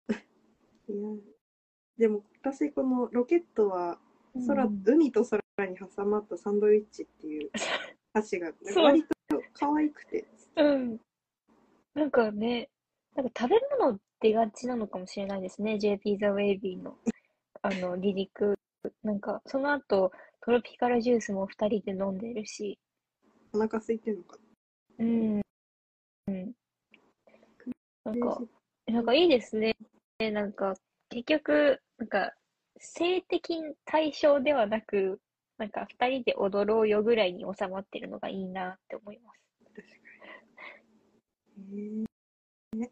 [0.88, 1.10] いや
[1.98, 4.48] でも私このロケットはぁ。
[4.48, 7.52] 空、うん海と空に挟まったサンドイッチっていう
[8.14, 10.26] 歌詞が割と可愛くて。
[10.58, 11.00] うん。
[11.96, 12.70] なんかね、
[13.16, 15.80] なんか食べ物ってがちなのかもしれないですね。
[15.80, 16.98] JP The Wavy の、
[17.62, 18.60] あの、離陸。
[19.02, 22.78] なんか、その後、トロピカルジュースも二人で飲んでるし。
[23.54, 24.38] お腹空いてるのか
[25.00, 25.42] うん。
[26.28, 26.54] うん。
[28.04, 28.36] なんな。
[28.36, 28.42] か、
[28.88, 29.74] なんかいいですね。
[30.20, 30.76] なんか、
[31.10, 32.34] 結局、なんか、
[32.78, 35.22] 性的対象ではなく、
[35.58, 39.45] なんか、二人で踊ろうよぐらいに収まってるのがいいなって思います。
[41.58, 42.04] へ
[42.82, 42.90] え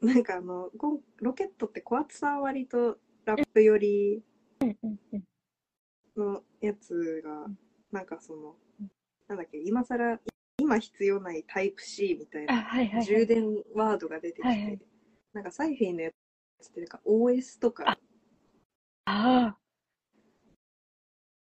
[0.00, 0.70] なんかあの、
[1.18, 4.22] ロケットって小厚さは割とラップ寄り。
[6.16, 7.58] のやつがん、
[7.90, 8.90] なんかそのうん、
[9.28, 10.20] なんだっけ、今更、
[10.58, 13.02] 今必要ないタイプ C みたいあ、な。
[13.02, 13.44] 充電
[13.74, 14.78] ワードが出てきて、
[15.32, 16.10] なんかサイフィーのや
[16.60, 17.98] つってなんか OS とか
[19.04, 19.56] ああ、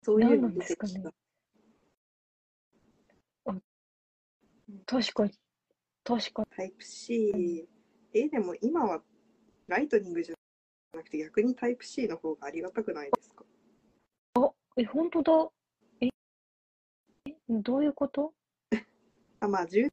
[0.02, 1.10] そういうの出てきたですかね。
[4.86, 5.32] 確かに。
[6.04, 6.48] 確かに。
[6.56, 7.68] タイプ C、
[8.14, 9.02] え、でも今は
[9.68, 13.44] ライトニングじゃなくて逆にタイプ C の方がありがたくないですか？
[14.76, 15.50] え、本当だ。
[16.00, 16.06] え、
[17.26, 18.32] えどういうこと？
[19.40, 19.88] あ、まあ充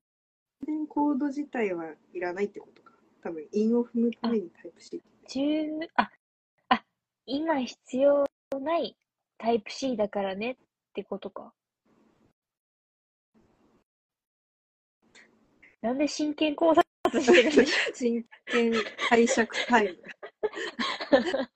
[0.66, 2.94] 電コード自体はいらないってことか。
[3.22, 5.02] 多分、インを踏むためにタイプ C。
[5.28, 6.10] 十、あ、
[6.70, 6.86] あ、
[7.26, 8.26] 今必要
[8.60, 8.96] ない
[9.38, 10.58] タイプ C だからねっ
[10.94, 11.54] てことか。
[15.82, 18.72] なんで真剣考察してるんでしょ真剣
[19.10, 19.98] 解釈タイム。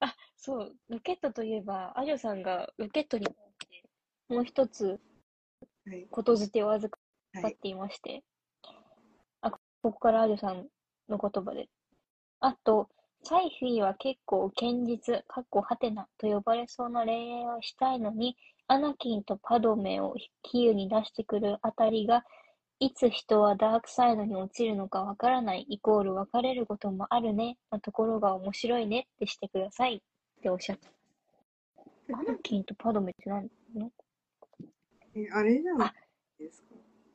[0.00, 3.26] あ、そう、ロケットといえば、アジョさんがロケットに
[4.28, 5.00] もう一つ
[5.86, 6.06] はい。
[6.10, 7.00] ことづてを預か
[7.40, 7.52] はい。
[7.52, 8.22] っていまして、
[9.40, 10.68] あ、ここからアジョさん
[11.08, 11.68] の言葉で。
[12.40, 12.88] あと、
[13.22, 22.24] サイフィーは結構堅実、かっこハテナと呼ばれそうな恋愛をしたいのに、アナキンとパドメを比喩に出してくるあたりが、
[22.82, 30.00] いつ人はダークサイドに落ちるのかわからない、イコール別れることもあるね、なところが面白いねってしてくださいっ
[30.42, 30.88] ておっしゃって
[32.08, 32.28] ます。
[32.28, 33.50] アナキンとパドメって何？
[33.76, 33.90] の
[35.14, 35.92] え、あれじゃな
[36.38, 36.42] い？
[36.42, 36.68] ですか？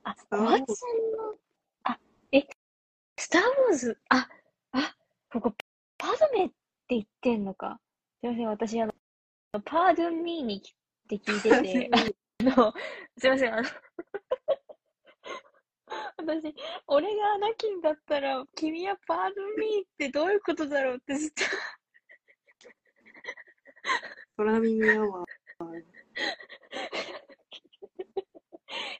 [0.04, 1.36] あ、小松さんの、
[1.86, 2.00] あ、
[2.32, 2.44] え、
[3.18, 4.30] スター・ウォーズ、あ、
[4.72, 4.96] あ、
[5.34, 5.52] ここ、
[5.98, 6.54] パドメって
[6.90, 7.80] 言ってんのか。
[8.22, 8.94] すいません、私、あの、
[9.62, 10.62] パードゥンミーにっ
[11.10, 12.72] て聞いてて、あの、
[13.18, 13.68] すいません、あの、
[16.26, 16.56] 私、
[16.88, 21.44] 俺がアナキンだったら、君はパードミーってどういうことだろうってずっと、
[24.38, 25.26] 空耳アワー。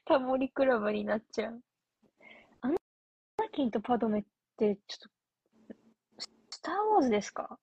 [0.04, 1.60] タモリクラブになっちゃう。
[2.60, 2.76] アナ
[3.52, 4.24] キンとパドメっ
[4.56, 7.58] て、ちょっと、スター・ウォーズですか？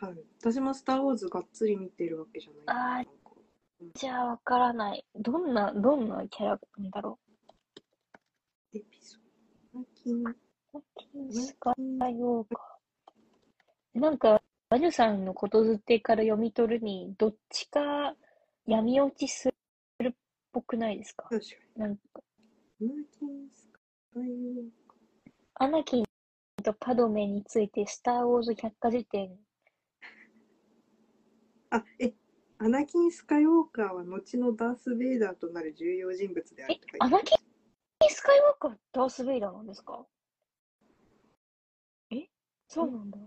[0.00, 0.18] はい。
[0.38, 2.62] 私もスター・ウォーズがっつり見てるわけじゃない。
[2.66, 3.10] あーなんか
[3.94, 5.06] じゃあ、わからない。
[5.14, 7.18] どんな、どんなキャラなんだろ
[8.72, 9.20] エピソー
[9.74, 9.80] ド。
[9.80, 10.36] 最近、う。
[10.96, 14.00] キンスカイウォーカー。
[14.00, 18.14] なんか、バジュさんのことづてから読み取るに、どっちか
[18.66, 19.52] 闇落ちす
[19.98, 20.12] るっ
[20.52, 21.28] ぽくないですか？
[21.28, 21.46] 確か
[21.76, 22.02] なんか、
[25.54, 26.04] アナキン
[26.62, 29.36] とパドメについて、スター・ウォーズ百科事典。
[31.70, 32.12] あ、え、
[32.58, 37.39] アナキン・スカイウォーカーは後のダース・ベイダーとなる重要人物であるえとか、アナキン・ス
[38.30, 40.06] カイウォーカー、ダース・ベイダーなんですか？
[42.12, 42.28] え？
[42.68, 43.18] そうなんだ。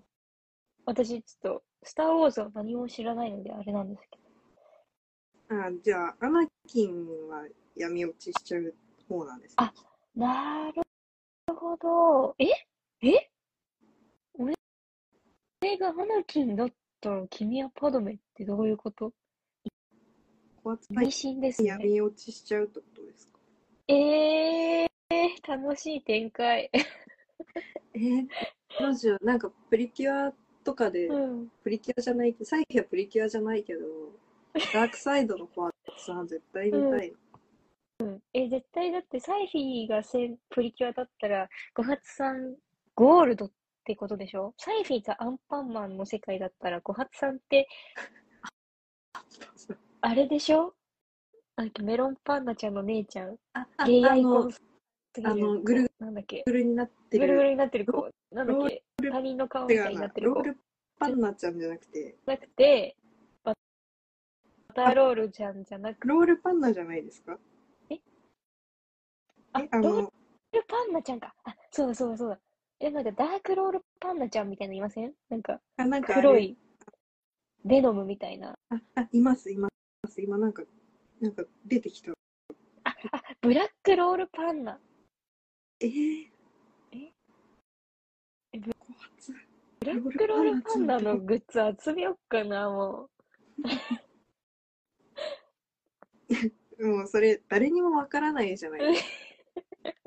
[0.86, 4.18] 私、ちょっと、スター・ウォーズは何も知らないので、あれなんですけ
[5.50, 5.62] ど。
[5.62, 7.46] あ、じゃあ、アナキンは
[7.76, 8.74] 闇落ちしちゃう
[9.10, 9.56] 方なんですね。
[9.58, 9.74] あ
[10.16, 10.82] なる
[11.54, 12.36] ほど。
[12.40, 12.46] え？
[13.06, 13.30] え？
[14.36, 14.54] 俺？
[15.64, 16.70] 俺がアナキンだっ
[17.02, 19.12] たら君はパドメってどういうこと？
[20.64, 21.68] 小厚意味深ですね。
[21.68, 23.40] 闇落ちしちゃうってことですか？
[23.90, 26.70] えー、楽しい展開。
[27.94, 28.28] えー、
[28.80, 29.26] どうしよう。
[29.26, 30.34] なんかプリキュア
[30.64, 31.50] とかで、うん。
[31.64, 33.86] プリキュアじゃないけど、最近はプリキュアじゃないけど、
[34.74, 37.18] ダークサイドの小厚さん絶対見たいな。
[38.34, 42.56] え、絶対だってサイフィーがせプリキュアだったら、小初さん
[42.96, 43.52] ゴールドっ
[43.86, 44.54] てことでしょ？
[44.58, 47.68] サイフィーがアンパンマンの世界だったら、小初さんって、
[50.02, 50.74] あれでしょ？
[51.56, 53.38] なんかメロンパンナちゃんの姉ちゃん。
[53.54, 54.52] あ、あゲイアイコの
[55.24, 56.44] あのぐるなんだっけ？
[56.46, 57.28] ぐるになってる。
[57.28, 58.10] ぐるぐるになってる子。
[58.32, 58.84] なんだっけ？
[59.02, 60.36] ル他人の顔みたいうになってる子。
[60.38, 60.58] ロール
[60.98, 62.96] パンナちゃんじゃなくて、なくて、
[63.44, 63.54] バ
[64.70, 67.38] バターロールちゃんじゃなくて、ロールパンナじゃないですか？
[69.54, 70.14] あえ、あローの、
[70.54, 71.36] ルパンナちゃんか。
[71.44, 72.40] あ、そうだそうだそうだ。
[72.80, 75.14] え、なんかダークロールパンナちゃんみたいなのいません？
[75.30, 76.58] なんかあ、なんかあれ黒い、
[77.64, 78.56] ベノムみたいな。
[78.70, 79.70] あ、あ、います、いま
[80.08, 80.22] す。
[80.22, 80.64] 今なんか、
[81.22, 82.14] なんか出てきた。
[82.84, 82.96] あ、
[83.42, 84.80] ブラックロールパンナ。
[85.80, 86.26] えー、
[86.94, 87.14] え？
[88.54, 88.72] えブ
[89.86, 93.10] ラックロールパンナのグッズ集めよっかな、も
[96.80, 98.82] もうそれ、誰にもわからないじゃない。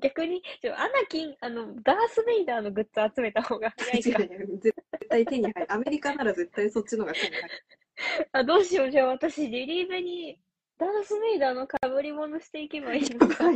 [0.00, 4.18] 逆に、ちょアナキン、あの、ダース・ベイダーのグッズ集めた方が早いか。
[4.60, 4.74] 絶
[5.08, 5.72] 対手に入る。
[5.72, 7.48] アメリカなら絶対そっちのが手に入る。
[8.32, 8.90] あ、どうしよう。
[8.90, 10.38] じゃあ私、リリーベに
[10.78, 13.50] ダース・ベイダーの被り物していけばいいのか。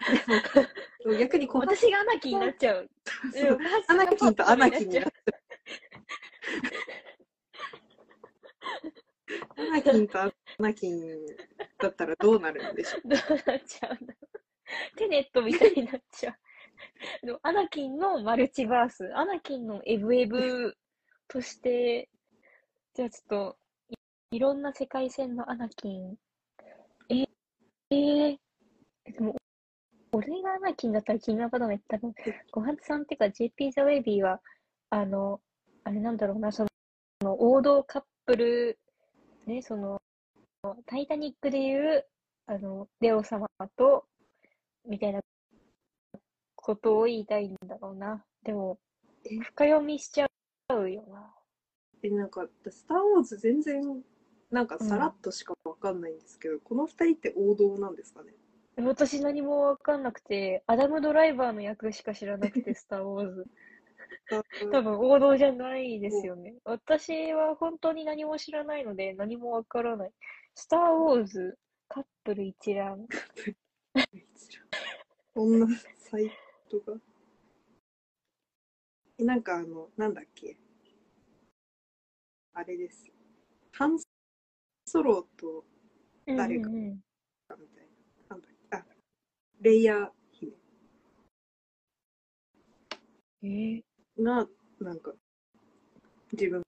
[0.00, 0.68] はい。
[1.04, 2.90] でも、逆に小橋私がアナキンになっちゃう。
[3.32, 5.12] そううんアナキンとアナキンになっちゃう。
[9.58, 11.00] アナキンとアナキン
[11.78, 14.14] だったらどうなるんでしょうどうなっちゃうんだ
[14.96, 17.26] テネットみたいになっちゃう。
[17.26, 20.76] でもアナキンのマルチバース、アナキンのエブエブ
[21.28, 22.08] として、
[22.94, 23.58] じゃあちょっと、
[24.30, 26.16] いいろんな世界線のアナキン。
[27.08, 27.26] え
[27.90, 28.38] えー、
[29.12, 29.36] でも、
[30.16, 31.80] 俺がアナキンだったら気にならない。
[31.88, 32.14] 多分、
[32.50, 34.40] ごはんさんっていうか JP ザ・ウェイビーは、
[34.88, 35.42] あの、
[35.84, 36.64] あれなんだろうな、そ
[37.20, 38.78] の、王道カップル、
[39.44, 40.00] ね、その、
[40.86, 42.06] タイタニックでいう、
[42.46, 43.46] あの、レオ様
[43.76, 44.06] と、
[44.88, 45.20] みたいな
[46.54, 48.24] ことを言いたいんだろうな。
[48.42, 48.78] でも、
[49.24, 49.36] え？
[49.40, 50.26] 深読みしちゃ
[50.74, 51.34] うよな。
[52.02, 54.02] え、なんか、スター・ウォーズ全然、
[54.50, 58.32] なんかさらっとしかわかんないんですけど、この二人って王道なんですかね？
[58.76, 63.46] 私何もわかんなくて、アダム・ドライバーの役しか知らなくて、 スター・ウォーズ。
[64.70, 66.56] 多分王道じゃないですよね。
[66.64, 70.12] 私は本当に何も知らないので何もわからない。
[70.54, 71.58] スター・ウォーズ、
[71.88, 73.06] カップル一覧。
[75.34, 75.66] こんな
[75.96, 76.30] サイ
[76.68, 77.00] トが。
[79.18, 80.58] えなんかあの、なんだっけ？
[82.52, 83.10] あれです。
[83.72, 83.98] ハン
[84.86, 85.64] ソロと
[86.26, 87.00] 誰かうんうん
[89.66, 90.08] レイヤー
[93.42, 93.82] 姫
[94.20, 94.46] が、
[94.80, 95.12] なんか、
[96.30, 96.62] 自分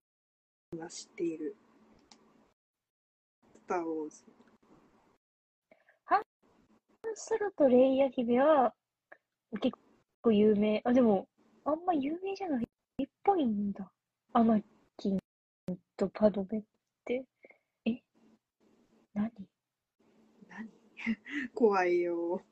[0.76, 1.54] が知っている、
[3.54, 4.24] スター・ウォーズ。
[6.10, 6.20] ー、
[7.14, 8.74] ソロとレイヤ姫は
[9.60, 9.78] 結
[10.20, 10.82] 構有名。
[10.84, 11.28] あ、でも、
[11.64, 13.88] あんま有名じゃないっぽいんだ。
[14.32, 14.60] アナ
[14.96, 15.20] キン
[15.96, 16.62] とパドメっ
[17.04, 17.24] て。
[17.84, 18.02] え？
[19.14, 19.30] 何？
[20.48, 20.68] 何？
[21.54, 22.42] 怖いよ。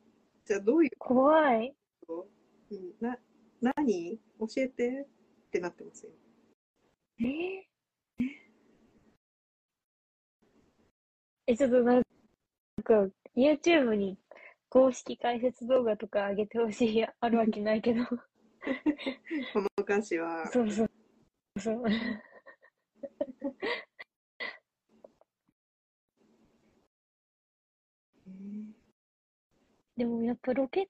[0.47, 1.75] じゃあどういう怖い。
[2.09, 3.19] うんな、
[3.61, 4.17] 何？
[4.39, 5.07] 教えて
[5.49, 6.13] ってなってますよ。
[7.21, 7.27] えー？
[11.49, 12.03] え、ちょっとなん
[12.85, 14.17] か、YouTube に
[14.69, 18.05] 公式解説動画とか上げてほしい、あるわけないけど。
[18.07, 20.91] この歌詞は、そうそう。
[21.59, 21.85] そう。
[29.97, 30.87] でもやっぱロケッ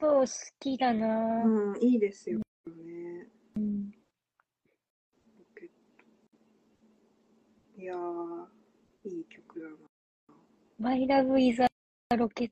[0.00, 0.26] ト好
[0.60, 2.44] きだなうん、いいですよね。
[3.56, 3.90] うん。
[3.90, 3.98] ロ
[5.56, 5.68] ケッ
[7.76, 7.80] ト。
[7.80, 8.46] いやー、
[9.04, 9.76] いい曲だな。
[10.78, 11.66] My Love is a
[12.16, 12.50] Rocket.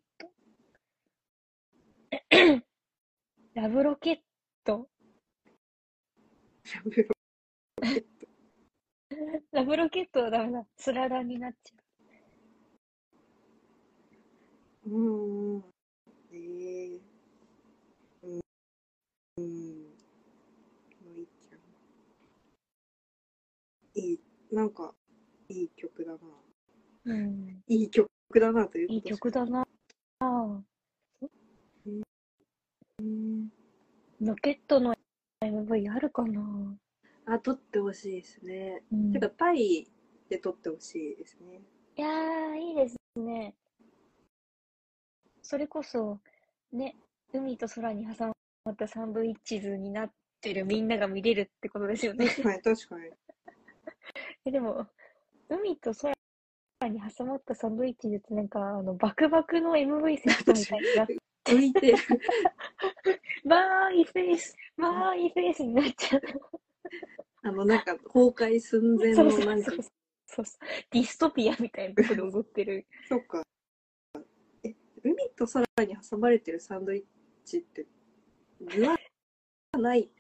[3.55, 4.19] ラブロケッ
[4.65, 4.89] ト。
[6.75, 7.05] ラブロ
[9.53, 10.67] ラブロケットはダメだ。
[10.77, 11.75] スラダンになっちゃ
[14.87, 15.65] うんうん。
[16.33, 17.01] えー。
[18.23, 18.41] うん。
[19.39, 19.45] うん。
[21.05, 21.61] まあいいじゃん。
[24.01, 24.21] いい、
[24.53, 24.95] なんか、
[25.49, 26.19] いい曲だな。
[26.19, 27.13] う。
[27.13, 27.63] うん。
[27.69, 29.67] いい曲だなといういい曲だな
[32.99, 33.49] うん
[34.21, 34.95] ロケットの
[35.43, 36.41] MV あるかな
[37.27, 38.83] あ、撮ってほしいですね。
[38.91, 39.13] うん。
[39.13, 39.87] てか、タイ
[40.31, 41.61] で撮ってほしいですね。
[41.97, 43.55] いやー、いいですね。
[45.43, 46.19] それこそ、
[46.73, 46.97] ね、
[47.33, 48.36] 海と空に挟
[48.67, 50.11] まったサンドイッチズになっ
[50.41, 52.27] てるみんなが見れるってことですよね。
[52.29, 53.11] 確かに、確かに。
[54.45, 54.87] え、でも、
[55.49, 56.13] 海と空
[56.89, 61.99] に挟まったサンドイッチズってなんか、あの、バクバクの MV セットみたいになって、浮いてる。
[63.47, 66.23] バーイフェイス、バーイフェイスになっちゃう。
[67.43, 69.83] あの、なんか、崩壊寸前の、そうそうなんかそう、
[70.27, 70.67] そうそう。
[70.91, 72.87] ディストピアみたいなところで踊ってる。
[73.09, 73.43] そっか。
[74.65, 77.05] え、海と空に挟まれてるサンドイッ
[77.45, 77.87] チって、
[78.61, 78.97] 具は
[79.79, 80.11] ない。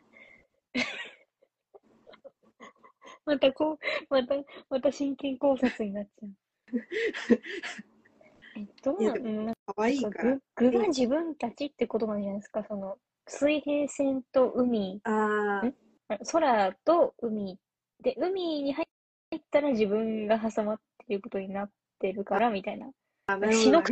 [3.25, 3.79] またこう、
[4.09, 4.35] また、
[4.69, 6.31] また真剣考察になっちゃう。
[8.59, 10.41] え、どうなのなん可愛いかから。
[10.57, 15.63] 具、具が自分たちってことなんじゃないですか、その、水平線と海、あ
[16.09, 17.59] あ空と海。
[18.01, 18.87] で、海に入
[19.35, 22.91] ったら自分が挟まってることになってるから、みたいな。
[23.27, 23.83] あ、なるほど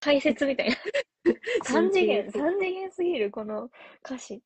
[0.00, 0.76] 解説みたいな。
[1.64, 3.70] 三次元、真三次元すぎる、この
[4.04, 4.42] 歌詞。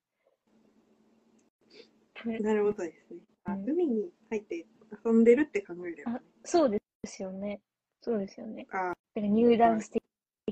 [2.14, 3.20] 剣 なるほどですね。
[3.44, 4.66] あうん海に入って
[5.04, 7.60] 遊んでるって考えればあね。、そうですよね。
[8.00, 8.66] そうですよね。
[8.70, 10.02] あなんか入団ス的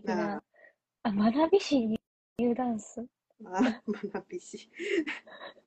[0.08, 0.42] あな。
[1.04, 1.98] あ、学びし入
[2.38, 3.06] ニューダンス。
[3.44, 4.70] あ、学びし。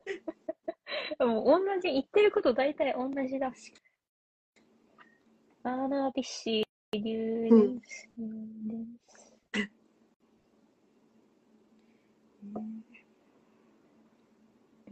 [1.19, 3.73] もう同じ、言ってること大体同じだし。
[5.63, 6.63] 学びし、
[6.93, 9.35] ニューダンス、ニューダンス。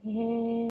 [0.06, 0.70] えー、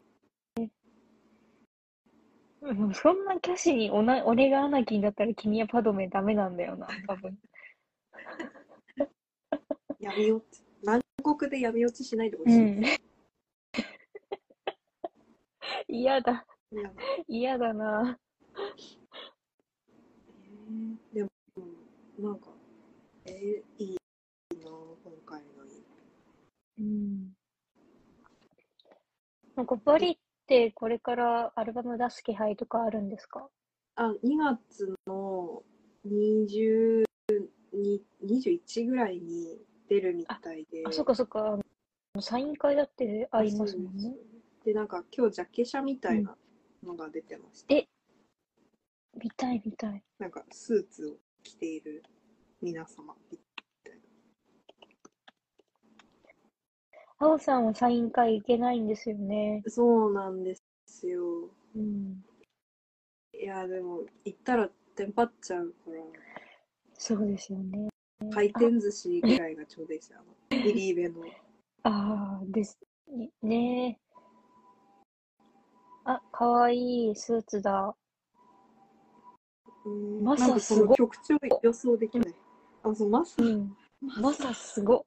[2.94, 7.38] そんな歌詞におな、俺がアナキンだったら君はパドメダメなんだよな、多分。
[9.98, 10.62] 闇落ち。
[10.82, 12.54] 南国で闇落ちしないでほしい。
[12.54, 12.82] うん。
[15.88, 16.46] 嫌だ、
[17.26, 18.18] 嫌だな。
[20.44, 21.30] えーでも、
[22.18, 22.50] なんか、
[23.26, 24.01] えーいい。
[26.82, 27.36] うん。
[29.54, 33.48] なんかバリってこれからアルバム出す気配とかあるんですか？
[33.94, 35.62] あ、2月の
[36.06, 37.04] 20、
[37.72, 39.58] に21ぐらいに
[39.88, 40.82] 出るみたいで。
[40.86, 41.58] あ、そっかそっか。
[42.20, 44.14] サイン会だってありますもんね
[44.64, 44.74] で。
[44.74, 46.36] なんか今日ジャケ写みたいな
[46.82, 47.74] のが出てました。
[47.74, 47.88] え？
[49.22, 50.02] 見たい見たい。
[50.18, 52.02] なんかスーツを着ている
[52.60, 53.38] 皆様み
[53.84, 54.00] たい
[57.22, 59.62] あおさんはサイン会行けないんですよね。
[59.64, 59.70] な。
[59.70, 60.56] そうなんで
[60.88, 61.22] すよ。
[61.76, 62.24] うん。
[63.32, 66.02] いや、でも行ったらテンパっちゃうから、
[66.94, 67.88] そうですよね。
[68.32, 70.18] 回転寿司ぐらいがちょうどいいですよ。
[70.50, 71.14] あリーベの。
[71.84, 72.76] ああ、です。
[73.40, 73.98] ねえ。
[76.04, 77.94] あ、かわいいスーツだ。
[79.84, 82.34] うんマサすごいの曲調予想できない。
[82.82, 83.40] あ、そう、マサ。
[83.40, 83.76] うん。
[84.00, 85.06] マサすご。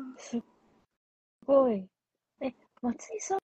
[0.00, 0.24] マサ。
[0.30, 0.42] す
[1.46, 1.88] ごい。
[2.40, 3.38] え、松井さん、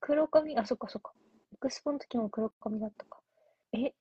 [0.00, 1.12] 黒髪、あ、そっかそっか。
[1.52, 3.20] エクスポの時も黒髪だったか。
[3.72, 3.92] え、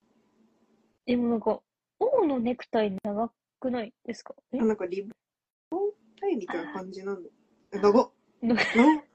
[1.05, 1.59] でもなんか、
[1.99, 4.35] 王のネクタイ長くないですか？
[4.51, 4.59] え？
[4.59, 5.01] あ、なんかリ
[5.69, 7.29] ボンタイみたいな感じなんだ。
[7.71, 8.11] え、長っ。
[8.41, 8.65] な長っ。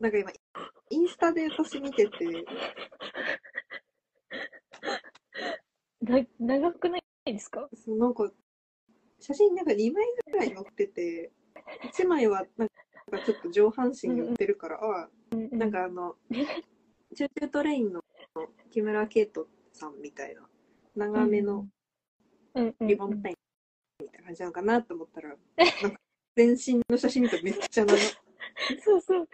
[0.00, 0.30] なんか今、
[0.90, 2.26] インスタで私見てて、
[6.02, 7.03] な長くない？
[7.32, 7.68] ですか？
[7.74, 8.30] そうなんか、
[9.20, 11.32] 写真なんか2枚ぐらい載ってて、
[11.84, 12.74] 1枚はなんか
[13.24, 15.48] ちょっと上半身に寄ってるから、あうん。
[15.50, 16.16] うんなんかあの、
[17.14, 18.02] Choo Choo TRAIN の
[18.70, 20.48] 木村慧人さんみたいな、
[20.96, 21.66] 長めの
[22.80, 23.36] リボンタイ
[24.00, 25.36] みたいな感じなのかなと思ったら、
[26.36, 27.98] 全身の写真見たらめっちゃ長い。
[28.82, 29.28] そうそう。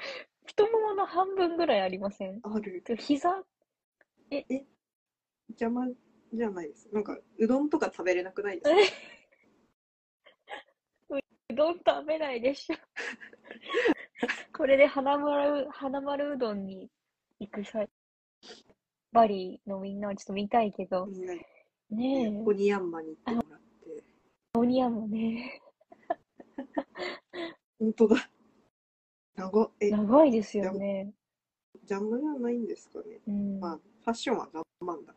[0.47, 2.41] 太ももの半分ぐらいありません？
[2.43, 2.82] ある。
[2.84, 3.43] で膝、
[4.30, 5.86] 邪魔？
[6.33, 6.89] じゃないです。
[6.93, 8.70] なんか、うどんとか食べれなくないです
[11.09, 11.16] か？
[11.51, 12.76] うどん食べないでしょ。
[14.57, 16.89] これで花丸、花丸うどんに
[17.41, 17.89] 行く際、
[19.12, 23.66] バリのみんなはちょっと見たいけど、ねオニヤンマに行ってもらって。
[23.97, 24.03] え、
[24.55, 25.61] おにやもね、
[27.81, 28.31] 本当だ。
[29.35, 29.70] 長っ。
[29.81, 31.12] え、長いですよね。
[31.89, 33.20] 邪魔じゃないんですかね。
[33.26, 33.59] うん。
[33.59, 35.14] まあ、ファッションは我慢だ。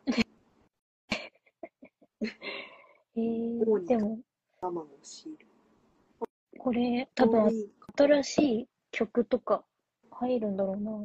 [3.16, 4.18] えーでも。
[6.58, 9.64] これ、多分新しい曲とか
[10.10, 11.04] 入るんだろうな。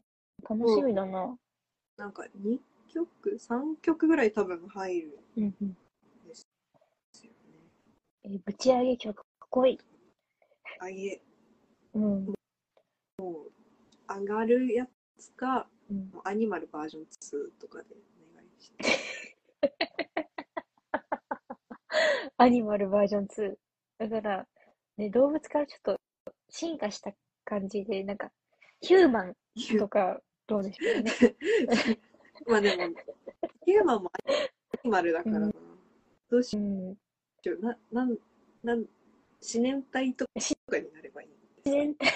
[0.49, 1.38] 楽しみだな。
[1.97, 5.78] なんか、2曲、3曲ぐらい多分入るんうんうん。
[6.28, 6.45] です
[7.26, 7.38] よね。
[8.24, 9.80] えーぶち上げ曲、かっこいい。
[10.80, 11.22] あいえ、
[11.93, 12.34] うん。
[14.07, 18.84] 上がるやつか、うんアニマルバージョン2とかでお願いして。
[22.38, 23.56] アニマルバージョン2。
[24.00, 24.47] だから、
[24.97, 26.00] ね、動物からちょっと
[26.50, 27.14] 進化した
[27.45, 28.32] 感じで、なんか、
[28.82, 29.36] ヒューマン
[29.78, 31.12] とか、どうでしょうね。
[32.47, 32.88] まあでも、
[33.66, 34.32] ヒューマンもア
[34.84, 35.52] ニマルだからな。
[36.30, 36.89] どうしうん。
[36.89, 36.97] よ
[37.45, 37.60] う。
[37.60, 38.18] な、なん、
[38.64, 38.86] なん、
[39.41, 42.12] 四年体とかになればいいんですか全体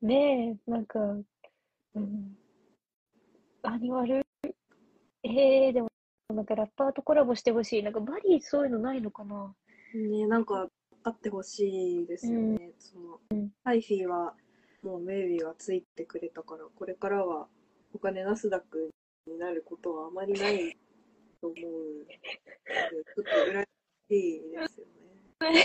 [0.00, 1.00] ねえ、なんか、
[1.94, 2.38] うん。
[3.62, 4.24] アニマル、
[5.24, 5.88] ええでも、
[6.34, 7.82] なんかラッパーとコラボしてほしい。
[7.82, 9.54] なんかバリーそういうのないのかな
[9.94, 10.68] ねなんか、
[11.02, 12.72] あってほしいですよね。
[12.78, 13.18] その、
[13.64, 14.34] ハイフィーは、
[14.82, 17.48] もうメイビーがついてくれたから、これからは
[17.94, 18.90] お金なすだく
[19.26, 20.76] になることはあまりない
[21.40, 21.60] と思う
[22.00, 23.66] ので、ちょっと羨まし
[24.10, 24.86] いですよ
[25.50, 25.64] ね。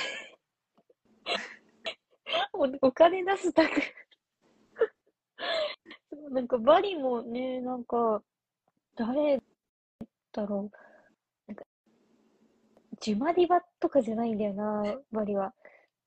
[2.53, 3.93] おお金出すだけ。
[6.31, 8.23] なんかバリもね、なんか、
[8.95, 9.41] 誰
[10.33, 10.77] だろう。
[11.47, 11.63] なんか、
[12.99, 15.53] ジュマディバとかじゃないんだよな、バリは。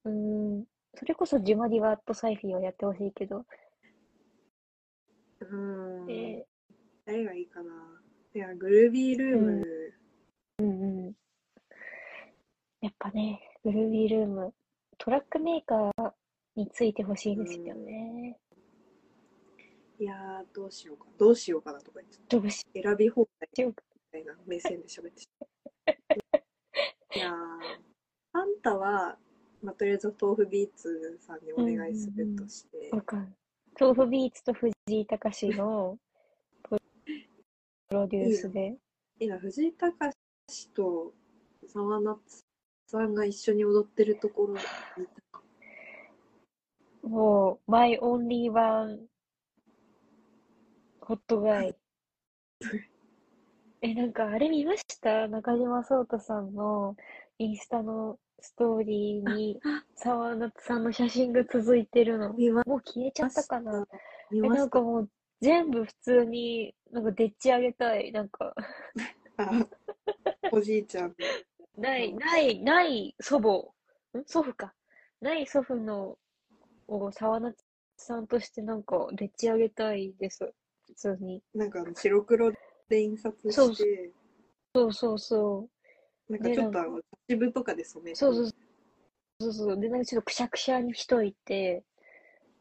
[0.04, 0.64] うーん、
[0.94, 3.44] それこそジュマディバとサイフィーをやってほしいけど。
[5.40, 6.10] うーん。
[6.10, 6.46] え
[7.06, 7.72] 誰がいいかな。
[8.34, 9.66] いや、グルービールーム、
[10.58, 11.14] うんうん。
[12.80, 14.54] やっぱね、グルービールーム、
[14.98, 16.12] トラックメーカー
[16.56, 18.38] についてほしいですよね。
[19.98, 21.06] いやー、どうしようか。
[21.18, 23.82] どうしようかなとか言って選び放題ようか。
[23.94, 27.34] みたいな目線で喋ってしまういやー、
[28.32, 29.16] あんたは、
[29.62, 33.28] まあ、とりあえず豆腐ビーツさんにお願いするとして、わかる。
[33.78, 35.98] 豆腐ビーツと藤井隆の
[36.62, 36.78] プ
[37.90, 38.76] ロデュースで。
[39.18, 40.16] 今、藤井隆
[40.74, 41.12] と
[41.66, 42.44] 沢夏
[42.86, 45.38] さんが一緒に踊ってるところ見た
[47.08, 49.06] もう、My Only One
[51.00, 51.76] ホットガイ。
[53.82, 55.28] え、なんかあれ見ました？
[55.28, 56.96] 中島聡太さんの
[57.38, 59.60] インスタのストーリーに
[59.94, 62.32] 沢夏さんの写真が続いてるの。
[62.32, 63.86] 見まもう消えちゃったかな？
[64.30, 65.10] 見え、ましたなんかもう
[65.40, 68.12] 全部普通になんかでっち上げたい。
[68.12, 68.54] なんか、
[69.36, 69.66] あ
[70.50, 71.14] おじいちゃん
[71.76, 74.24] ない、ない、ない祖母、ん？
[74.26, 74.74] 祖父か。
[75.20, 76.16] ない祖父の
[76.88, 77.64] を沢夏
[77.98, 80.52] さんとしてなんかでっち上げたいです。
[80.86, 81.42] 普通に。
[81.54, 82.58] なんかあの白黒で
[82.90, 83.52] 印刷して。
[83.52, 85.18] そうそう。
[85.18, 85.68] そ
[86.28, 86.32] う。
[86.32, 88.16] なんかちょっとあの茶渋とかで染めて。
[88.16, 88.46] そうそう
[89.40, 89.52] そう。
[89.52, 89.80] そう。
[89.80, 91.84] で、なんかちょっとくしゃくしゃにしといて、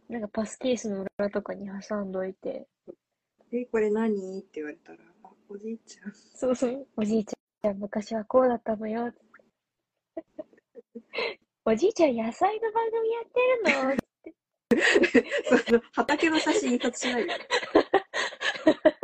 [0.10, 2.68] なんかパスケースの裏とかに挟んどいて、
[3.52, 4.40] えこれ何？
[4.40, 6.14] って言われたらあおじいちゃん。
[6.14, 9.14] そうそう、おじいちゃん昔はこうだったのよ。
[11.66, 14.06] おじいちゃん野菜の番組やってるの？
[15.66, 17.34] その畑の写真印刷しないで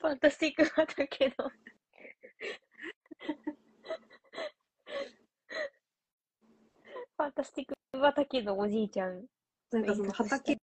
[0.00, 1.50] ファンタスティック畑の。
[7.18, 9.26] ファンタスティック畑のおじいちゃん。
[9.70, 10.56] なんかその畑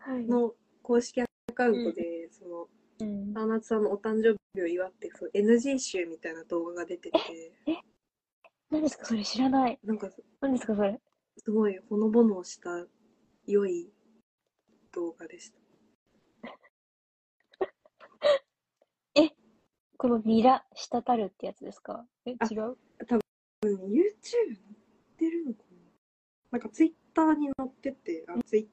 [0.00, 0.26] はい。
[0.26, 2.66] の公式アカウントで、その
[3.00, 7.18] うん、沢夏さんのお誕生日を祝ってそう NG 集みたいな動画が出てて
[8.70, 9.78] 何ですかそれ知らない。
[9.84, 11.00] なんか何ですかそれ。
[11.38, 12.84] すごいほのぼのした
[13.46, 13.90] 良い
[14.92, 15.59] 動画でした
[20.00, 22.06] このミラ、滴るってやつですか？
[22.24, 22.78] え、あ違う？
[23.62, 25.78] うん、YouTube 載ってるのかな
[26.52, 28.70] なんか Twitter に載ってて、あ、ツイ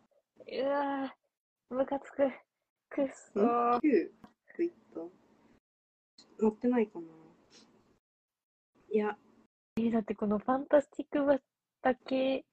[0.64, 2.32] うわぁ、ムカつく。
[2.90, 3.82] くっそんー。
[3.82, 4.10] 旧
[4.56, 4.74] Twitter。
[6.40, 7.06] 載ってないかな
[8.94, 9.18] いや、
[9.76, 11.42] えーだってこのファンタスティック
[11.84, 12.46] 畑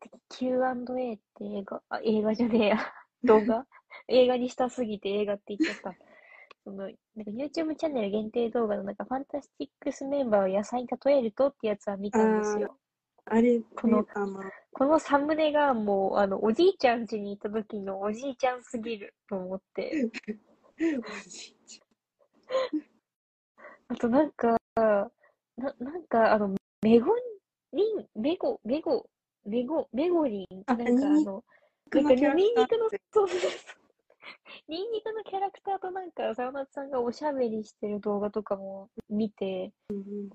[0.00, 2.78] 的 Q&A って映画、あ、映画じゃねえや。
[3.24, 3.66] 動画？
[4.06, 5.98] 映画にしたすぎて映画って言っちゃった。
[6.62, 12.76] その、なんか YouTube チャンネル限定動画のなんかファンタスティックスメンバーを野菜に例えるとってやつは見たんですよ。
[13.24, 14.06] あれ、この
[14.72, 20.10] このサムネがもう、あの、おじいちゃん家に行った時のおじいちゃんすぎると思って。
[20.78, 21.80] おじいち
[23.88, 25.10] あとなんか、な、
[25.78, 27.14] なんかあの、メゴ
[27.72, 29.08] リン、メゴ、メゴ、
[29.46, 33.50] メゴ、メゴリン、あなんかあの、ゃんなんかね、ニンニクのそうそうそう。
[34.68, 39.72] ニンニクのキャラクターとなんか、沢松さんがおしゃべりしてる動画とかも見て、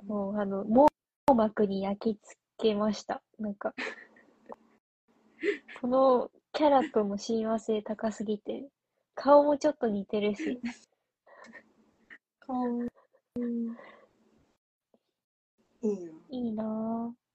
[0.06, 0.88] もうあの、網
[1.36, 3.22] 膜に焼き付けました。
[3.39, 3.74] なんか、
[5.82, 8.70] このキャラとの親和性高すぎて、
[9.16, 10.62] 顔もちょっと似てるし、
[12.39, 12.56] 顔、
[13.36, 13.78] うん
[15.84, 16.12] いいな。
[16.30, 16.64] いいな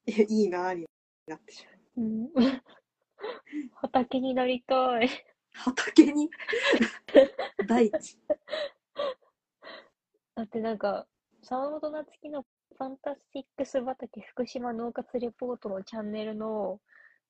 [0.06, 0.12] ぁ。
[0.12, 0.86] いや、いいなに
[1.26, 1.76] なってしまう。
[1.96, 2.30] うん。
[3.74, 5.10] 畑になりたい。
[5.56, 6.30] 畑に
[7.66, 8.18] 大地。
[10.34, 11.06] だってなんか、
[11.42, 12.44] 沢本夏樹の
[12.76, 16.80] ファンタスティックス畑福島農活レポートのチャンネルの、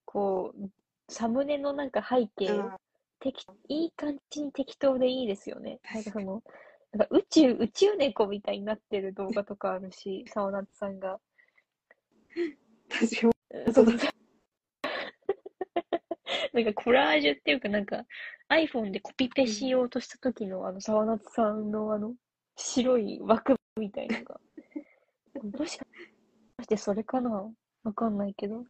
[0.05, 0.71] こう、
[1.09, 2.79] サムネのなんか背景、あ
[3.21, 5.81] 適いい感じに適当でいいですよね。
[5.93, 6.43] なんかその、
[6.93, 11.21] なんか宇宙、宇宙猫みたいになってる動画とかあるし、沢夏さんが。
[12.89, 13.73] 確かに。
[13.75, 14.11] そうそうそう。
[16.53, 18.05] なんかコラージュっていうかなんか
[18.49, 22.15] iPhone でコピペしようとした時のあの沢夏さんのあの
[22.57, 24.41] 白い枠みたいなのが。
[25.59, 25.85] もしか
[26.63, 27.53] してそれかな？
[27.85, 28.65] わかんないけど。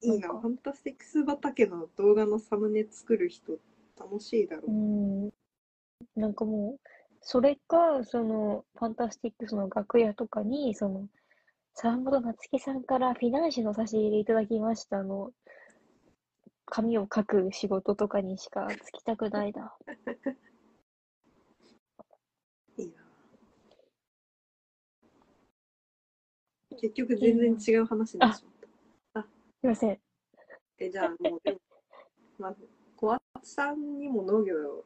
[0.00, 0.28] いいな。
[0.28, 3.58] FANTASTICS 畑の動画のサムネ作る人、
[3.98, 4.74] 楽しいだろうう。
[4.74, 5.30] ん。
[6.14, 6.88] なんかもう、
[7.20, 11.08] それか、その、 FANTASTICS の楽屋とかに、その、
[11.74, 15.32] 澤本夏輝さんからフィナンシェの差し入れいただきましたの、
[16.66, 19.74] 紙を書く仕事とかにしかつきたくないな。
[22.76, 22.92] いいな。
[26.70, 28.54] 結局全然違う話になってしまっ
[29.14, 29.22] た。
[29.22, 29.28] す
[29.64, 29.98] いません。
[30.78, 31.60] え、じゃあもう、でも、
[32.38, 34.84] まず、小松さんにも農業を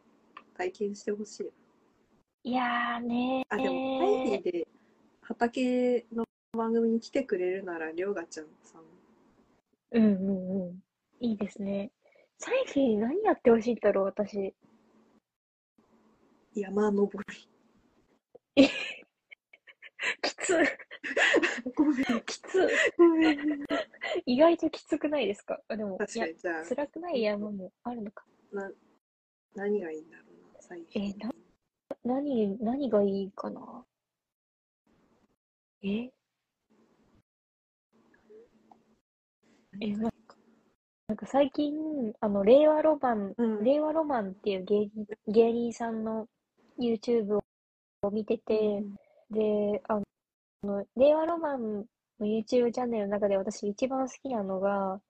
[0.55, 1.51] 体験してほしい。
[2.51, 3.55] いやーねー。
[3.55, 4.07] あ、でも、タ
[4.37, 4.69] イで
[5.23, 8.83] 畑の番組に来てくれるなら、りょうがちゃんさん。
[9.93, 10.83] うんうんうん。
[11.21, 11.93] いいですね。
[12.39, 14.55] サイフィー何やってほしいんだろう、私。
[16.55, 17.25] 山登
[20.23, 20.67] きつ、り。
[21.77, 22.69] ごめん、きつ。
[22.97, 23.39] ごめん。
[24.25, 25.61] 意外ときつくないですか？
[25.69, 28.25] あ、でも、確か、に、じゃあ、辛くない山もあるのか。
[28.53, 28.73] な、
[29.55, 31.05] 何がいいんだろうな、最近。
[31.05, 31.31] えーな
[32.03, 33.85] 何、何がいいかな？
[35.83, 36.11] え？
[39.83, 40.10] え、な？
[41.11, 41.75] なんか最近、
[42.21, 43.65] あの、令和ロマン、うん。
[43.65, 46.29] 令和ロマンっていう芸人、芸人さんの
[46.79, 47.41] YouTube
[48.03, 48.85] を見てて、
[49.29, 50.01] で、あ
[50.63, 51.85] の、令和ロマンの
[52.21, 55.01] YouTube チャンネルの中で私一番好きなのが、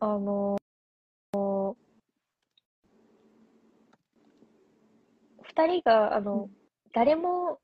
[0.00, 0.58] あの、
[5.40, 6.50] 二人が、あの、
[6.92, 7.60] 誰も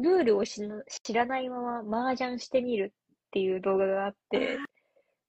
[0.00, 2.92] ルールを知ら知らないまま麻雀してみる
[3.26, 4.58] っていう動画があって、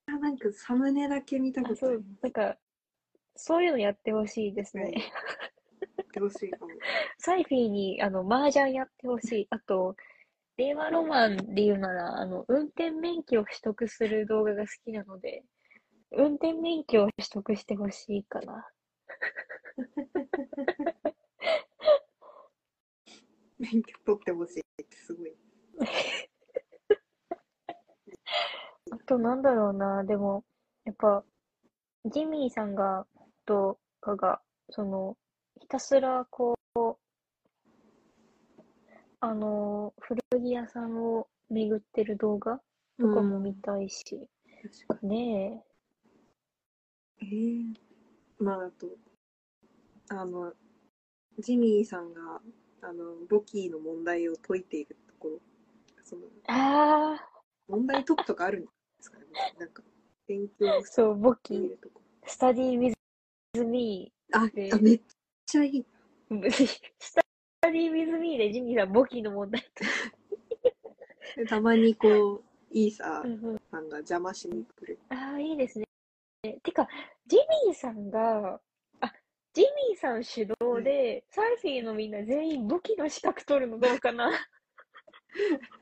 [0.08, 2.58] あ、なんかサムネだけ見たあ、ことあるなんか、
[3.36, 4.92] そういうのやってほしいですね。
[5.98, 6.72] やってほしいかも。
[7.20, 9.48] サイフィーに、あの、麻雀やってほしい。
[9.50, 9.96] あと、
[10.58, 15.44] 令和ロマンで言うなら、あの、運転免許を取得する動画が好きなので、
[16.12, 18.70] 運転免許を取得してほしいかな。
[23.60, 25.36] 免許取ってほしいってすごい。
[28.92, 30.44] あと、なんだろうな、でも、
[30.86, 31.24] やっぱ、
[32.06, 33.06] ジミーさんが、
[33.46, 35.18] とかが、その、
[35.60, 36.58] ひたすら、こう、
[39.20, 42.62] あの、古着屋さんを巡ってる動画
[43.00, 44.30] とかも見たいし、
[44.88, 45.64] 確かね
[47.20, 47.26] え。
[47.26, 47.66] に。
[47.70, 47.74] え
[48.40, 48.88] えまあ、あと、
[50.10, 50.54] あの、
[51.40, 52.42] ジミーさんが、
[52.82, 55.40] あの、簿記の問題を解いているところ、
[56.04, 57.37] その、ああ、
[57.68, 58.68] 問題解くとかあるんで
[59.02, 59.26] すかね？
[59.60, 59.84] なんか、
[60.28, 61.78] 勉強しそう、簿記、
[62.26, 62.80] スタディ
[63.54, 65.02] with me あ、であめっ
[65.46, 65.86] ちゃいい。
[67.00, 67.16] ス
[67.62, 69.84] タディ with me でジミーさん簿記の問題と。
[71.36, 75.00] で たまにこう、イーサーうんうんさんが邪魔しに来る。
[75.10, 75.86] ああ、いいですね。
[76.64, 76.88] てか、
[77.26, 78.62] ジミーさんが、
[79.02, 79.14] あ、
[79.54, 84.32] ジミーさん主導で、サーフィーのみんな全員簿記の資格取るのどうかな？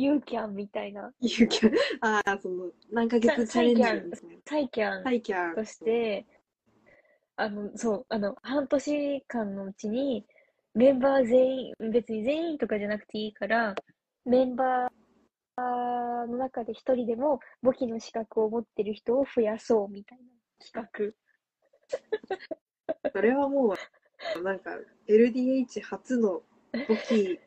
[0.00, 4.38] ユーキャンみたいな、ゆうきゃん、ああ、その、何ヶ月チャレンジなんですね。
[4.46, 5.54] サイキャンサイキャン。
[5.56, 6.24] として、
[7.34, 10.24] あの、そう、あの、半年間のうちに、
[10.74, 13.74] メンバー全員、別に全員とかじゃなくていいから、
[14.24, 20.18] メンバーの中で一人でも簿記の資格を持ってる人を増やそうみたい
[20.74, 21.12] な企
[23.12, 23.74] それはも
[24.36, 24.70] う、なんか、
[25.08, 26.42] LDH 初の
[26.86, 27.40] 簿記、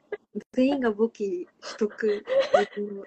[0.53, 2.25] 全員が簿記取得
[2.77, 3.05] の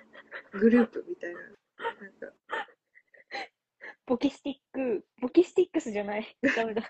[0.58, 1.40] グループみたいな。
[1.40, 2.66] なんか、画。
[4.06, 6.36] 簿記スティック、簿記スティックスじゃない。
[6.56, 6.82] ダメだ。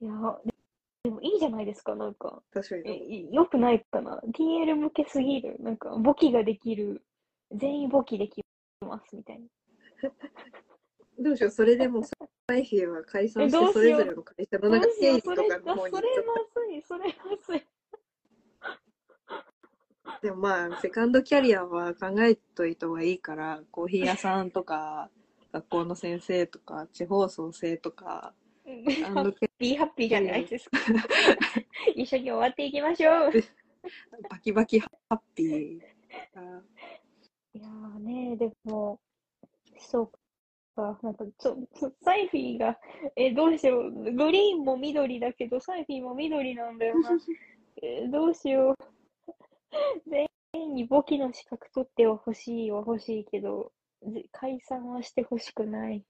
[0.00, 0.12] いや、
[1.04, 2.42] でもいいじゃないですか、なんか。
[2.50, 3.28] え、確かに。
[3.28, 5.56] い良くないかな ?TL 向けすぎる。
[5.60, 7.02] なんか、簿記ができる。
[7.52, 8.42] 全員簿記でき
[8.80, 9.46] ます、みたいな。
[11.18, 17.60] どうしよう、それでも、サイフィーは解散して、そうれぞれの会社のなんか経理とかの方にそれまずい、それまずい。
[20.04, 20.20] た。
[20.22, 25.10] でもまあ、セカンドキャリアは考えといた方がいいから、コーヒー屋さんとか、
[25.52, 28.34] 学校の先生とか、地方創生とか、
[28.64, 30.78] ハあのッピーハッピーじゃないですか。
[31.94, 33.32] 一緒に終わっていきましょう。
[34.30, 35.80] バキバキハッピー。
[36.34, 36.62] あ
[37.52, 38.98] いやーね、でも、
[39.78, 40.10] そう
[40.74, 41.56] か、なんか、ちょ、
[42.02, 42.78] サイフィーが、
[43.16, 43.92] え、どうしよう。
[43.92, 47.10] グリーンも緑だけど、サイフィーも緑なんだよな。
[47.82, 48.74] え、どうしよう。
[50.06, 53.72] 全員に簿記の資格取っては欲しいは欲しいけど、
[54.02, 56.04] ぜ解散はしてほしくない。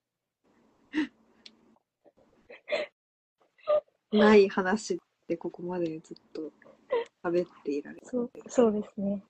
[4.12, 6.53] ない話でここまでずっと
[7.25, 8.07] 喋っていられる。
[8.07, 9.23] そう、そうですね。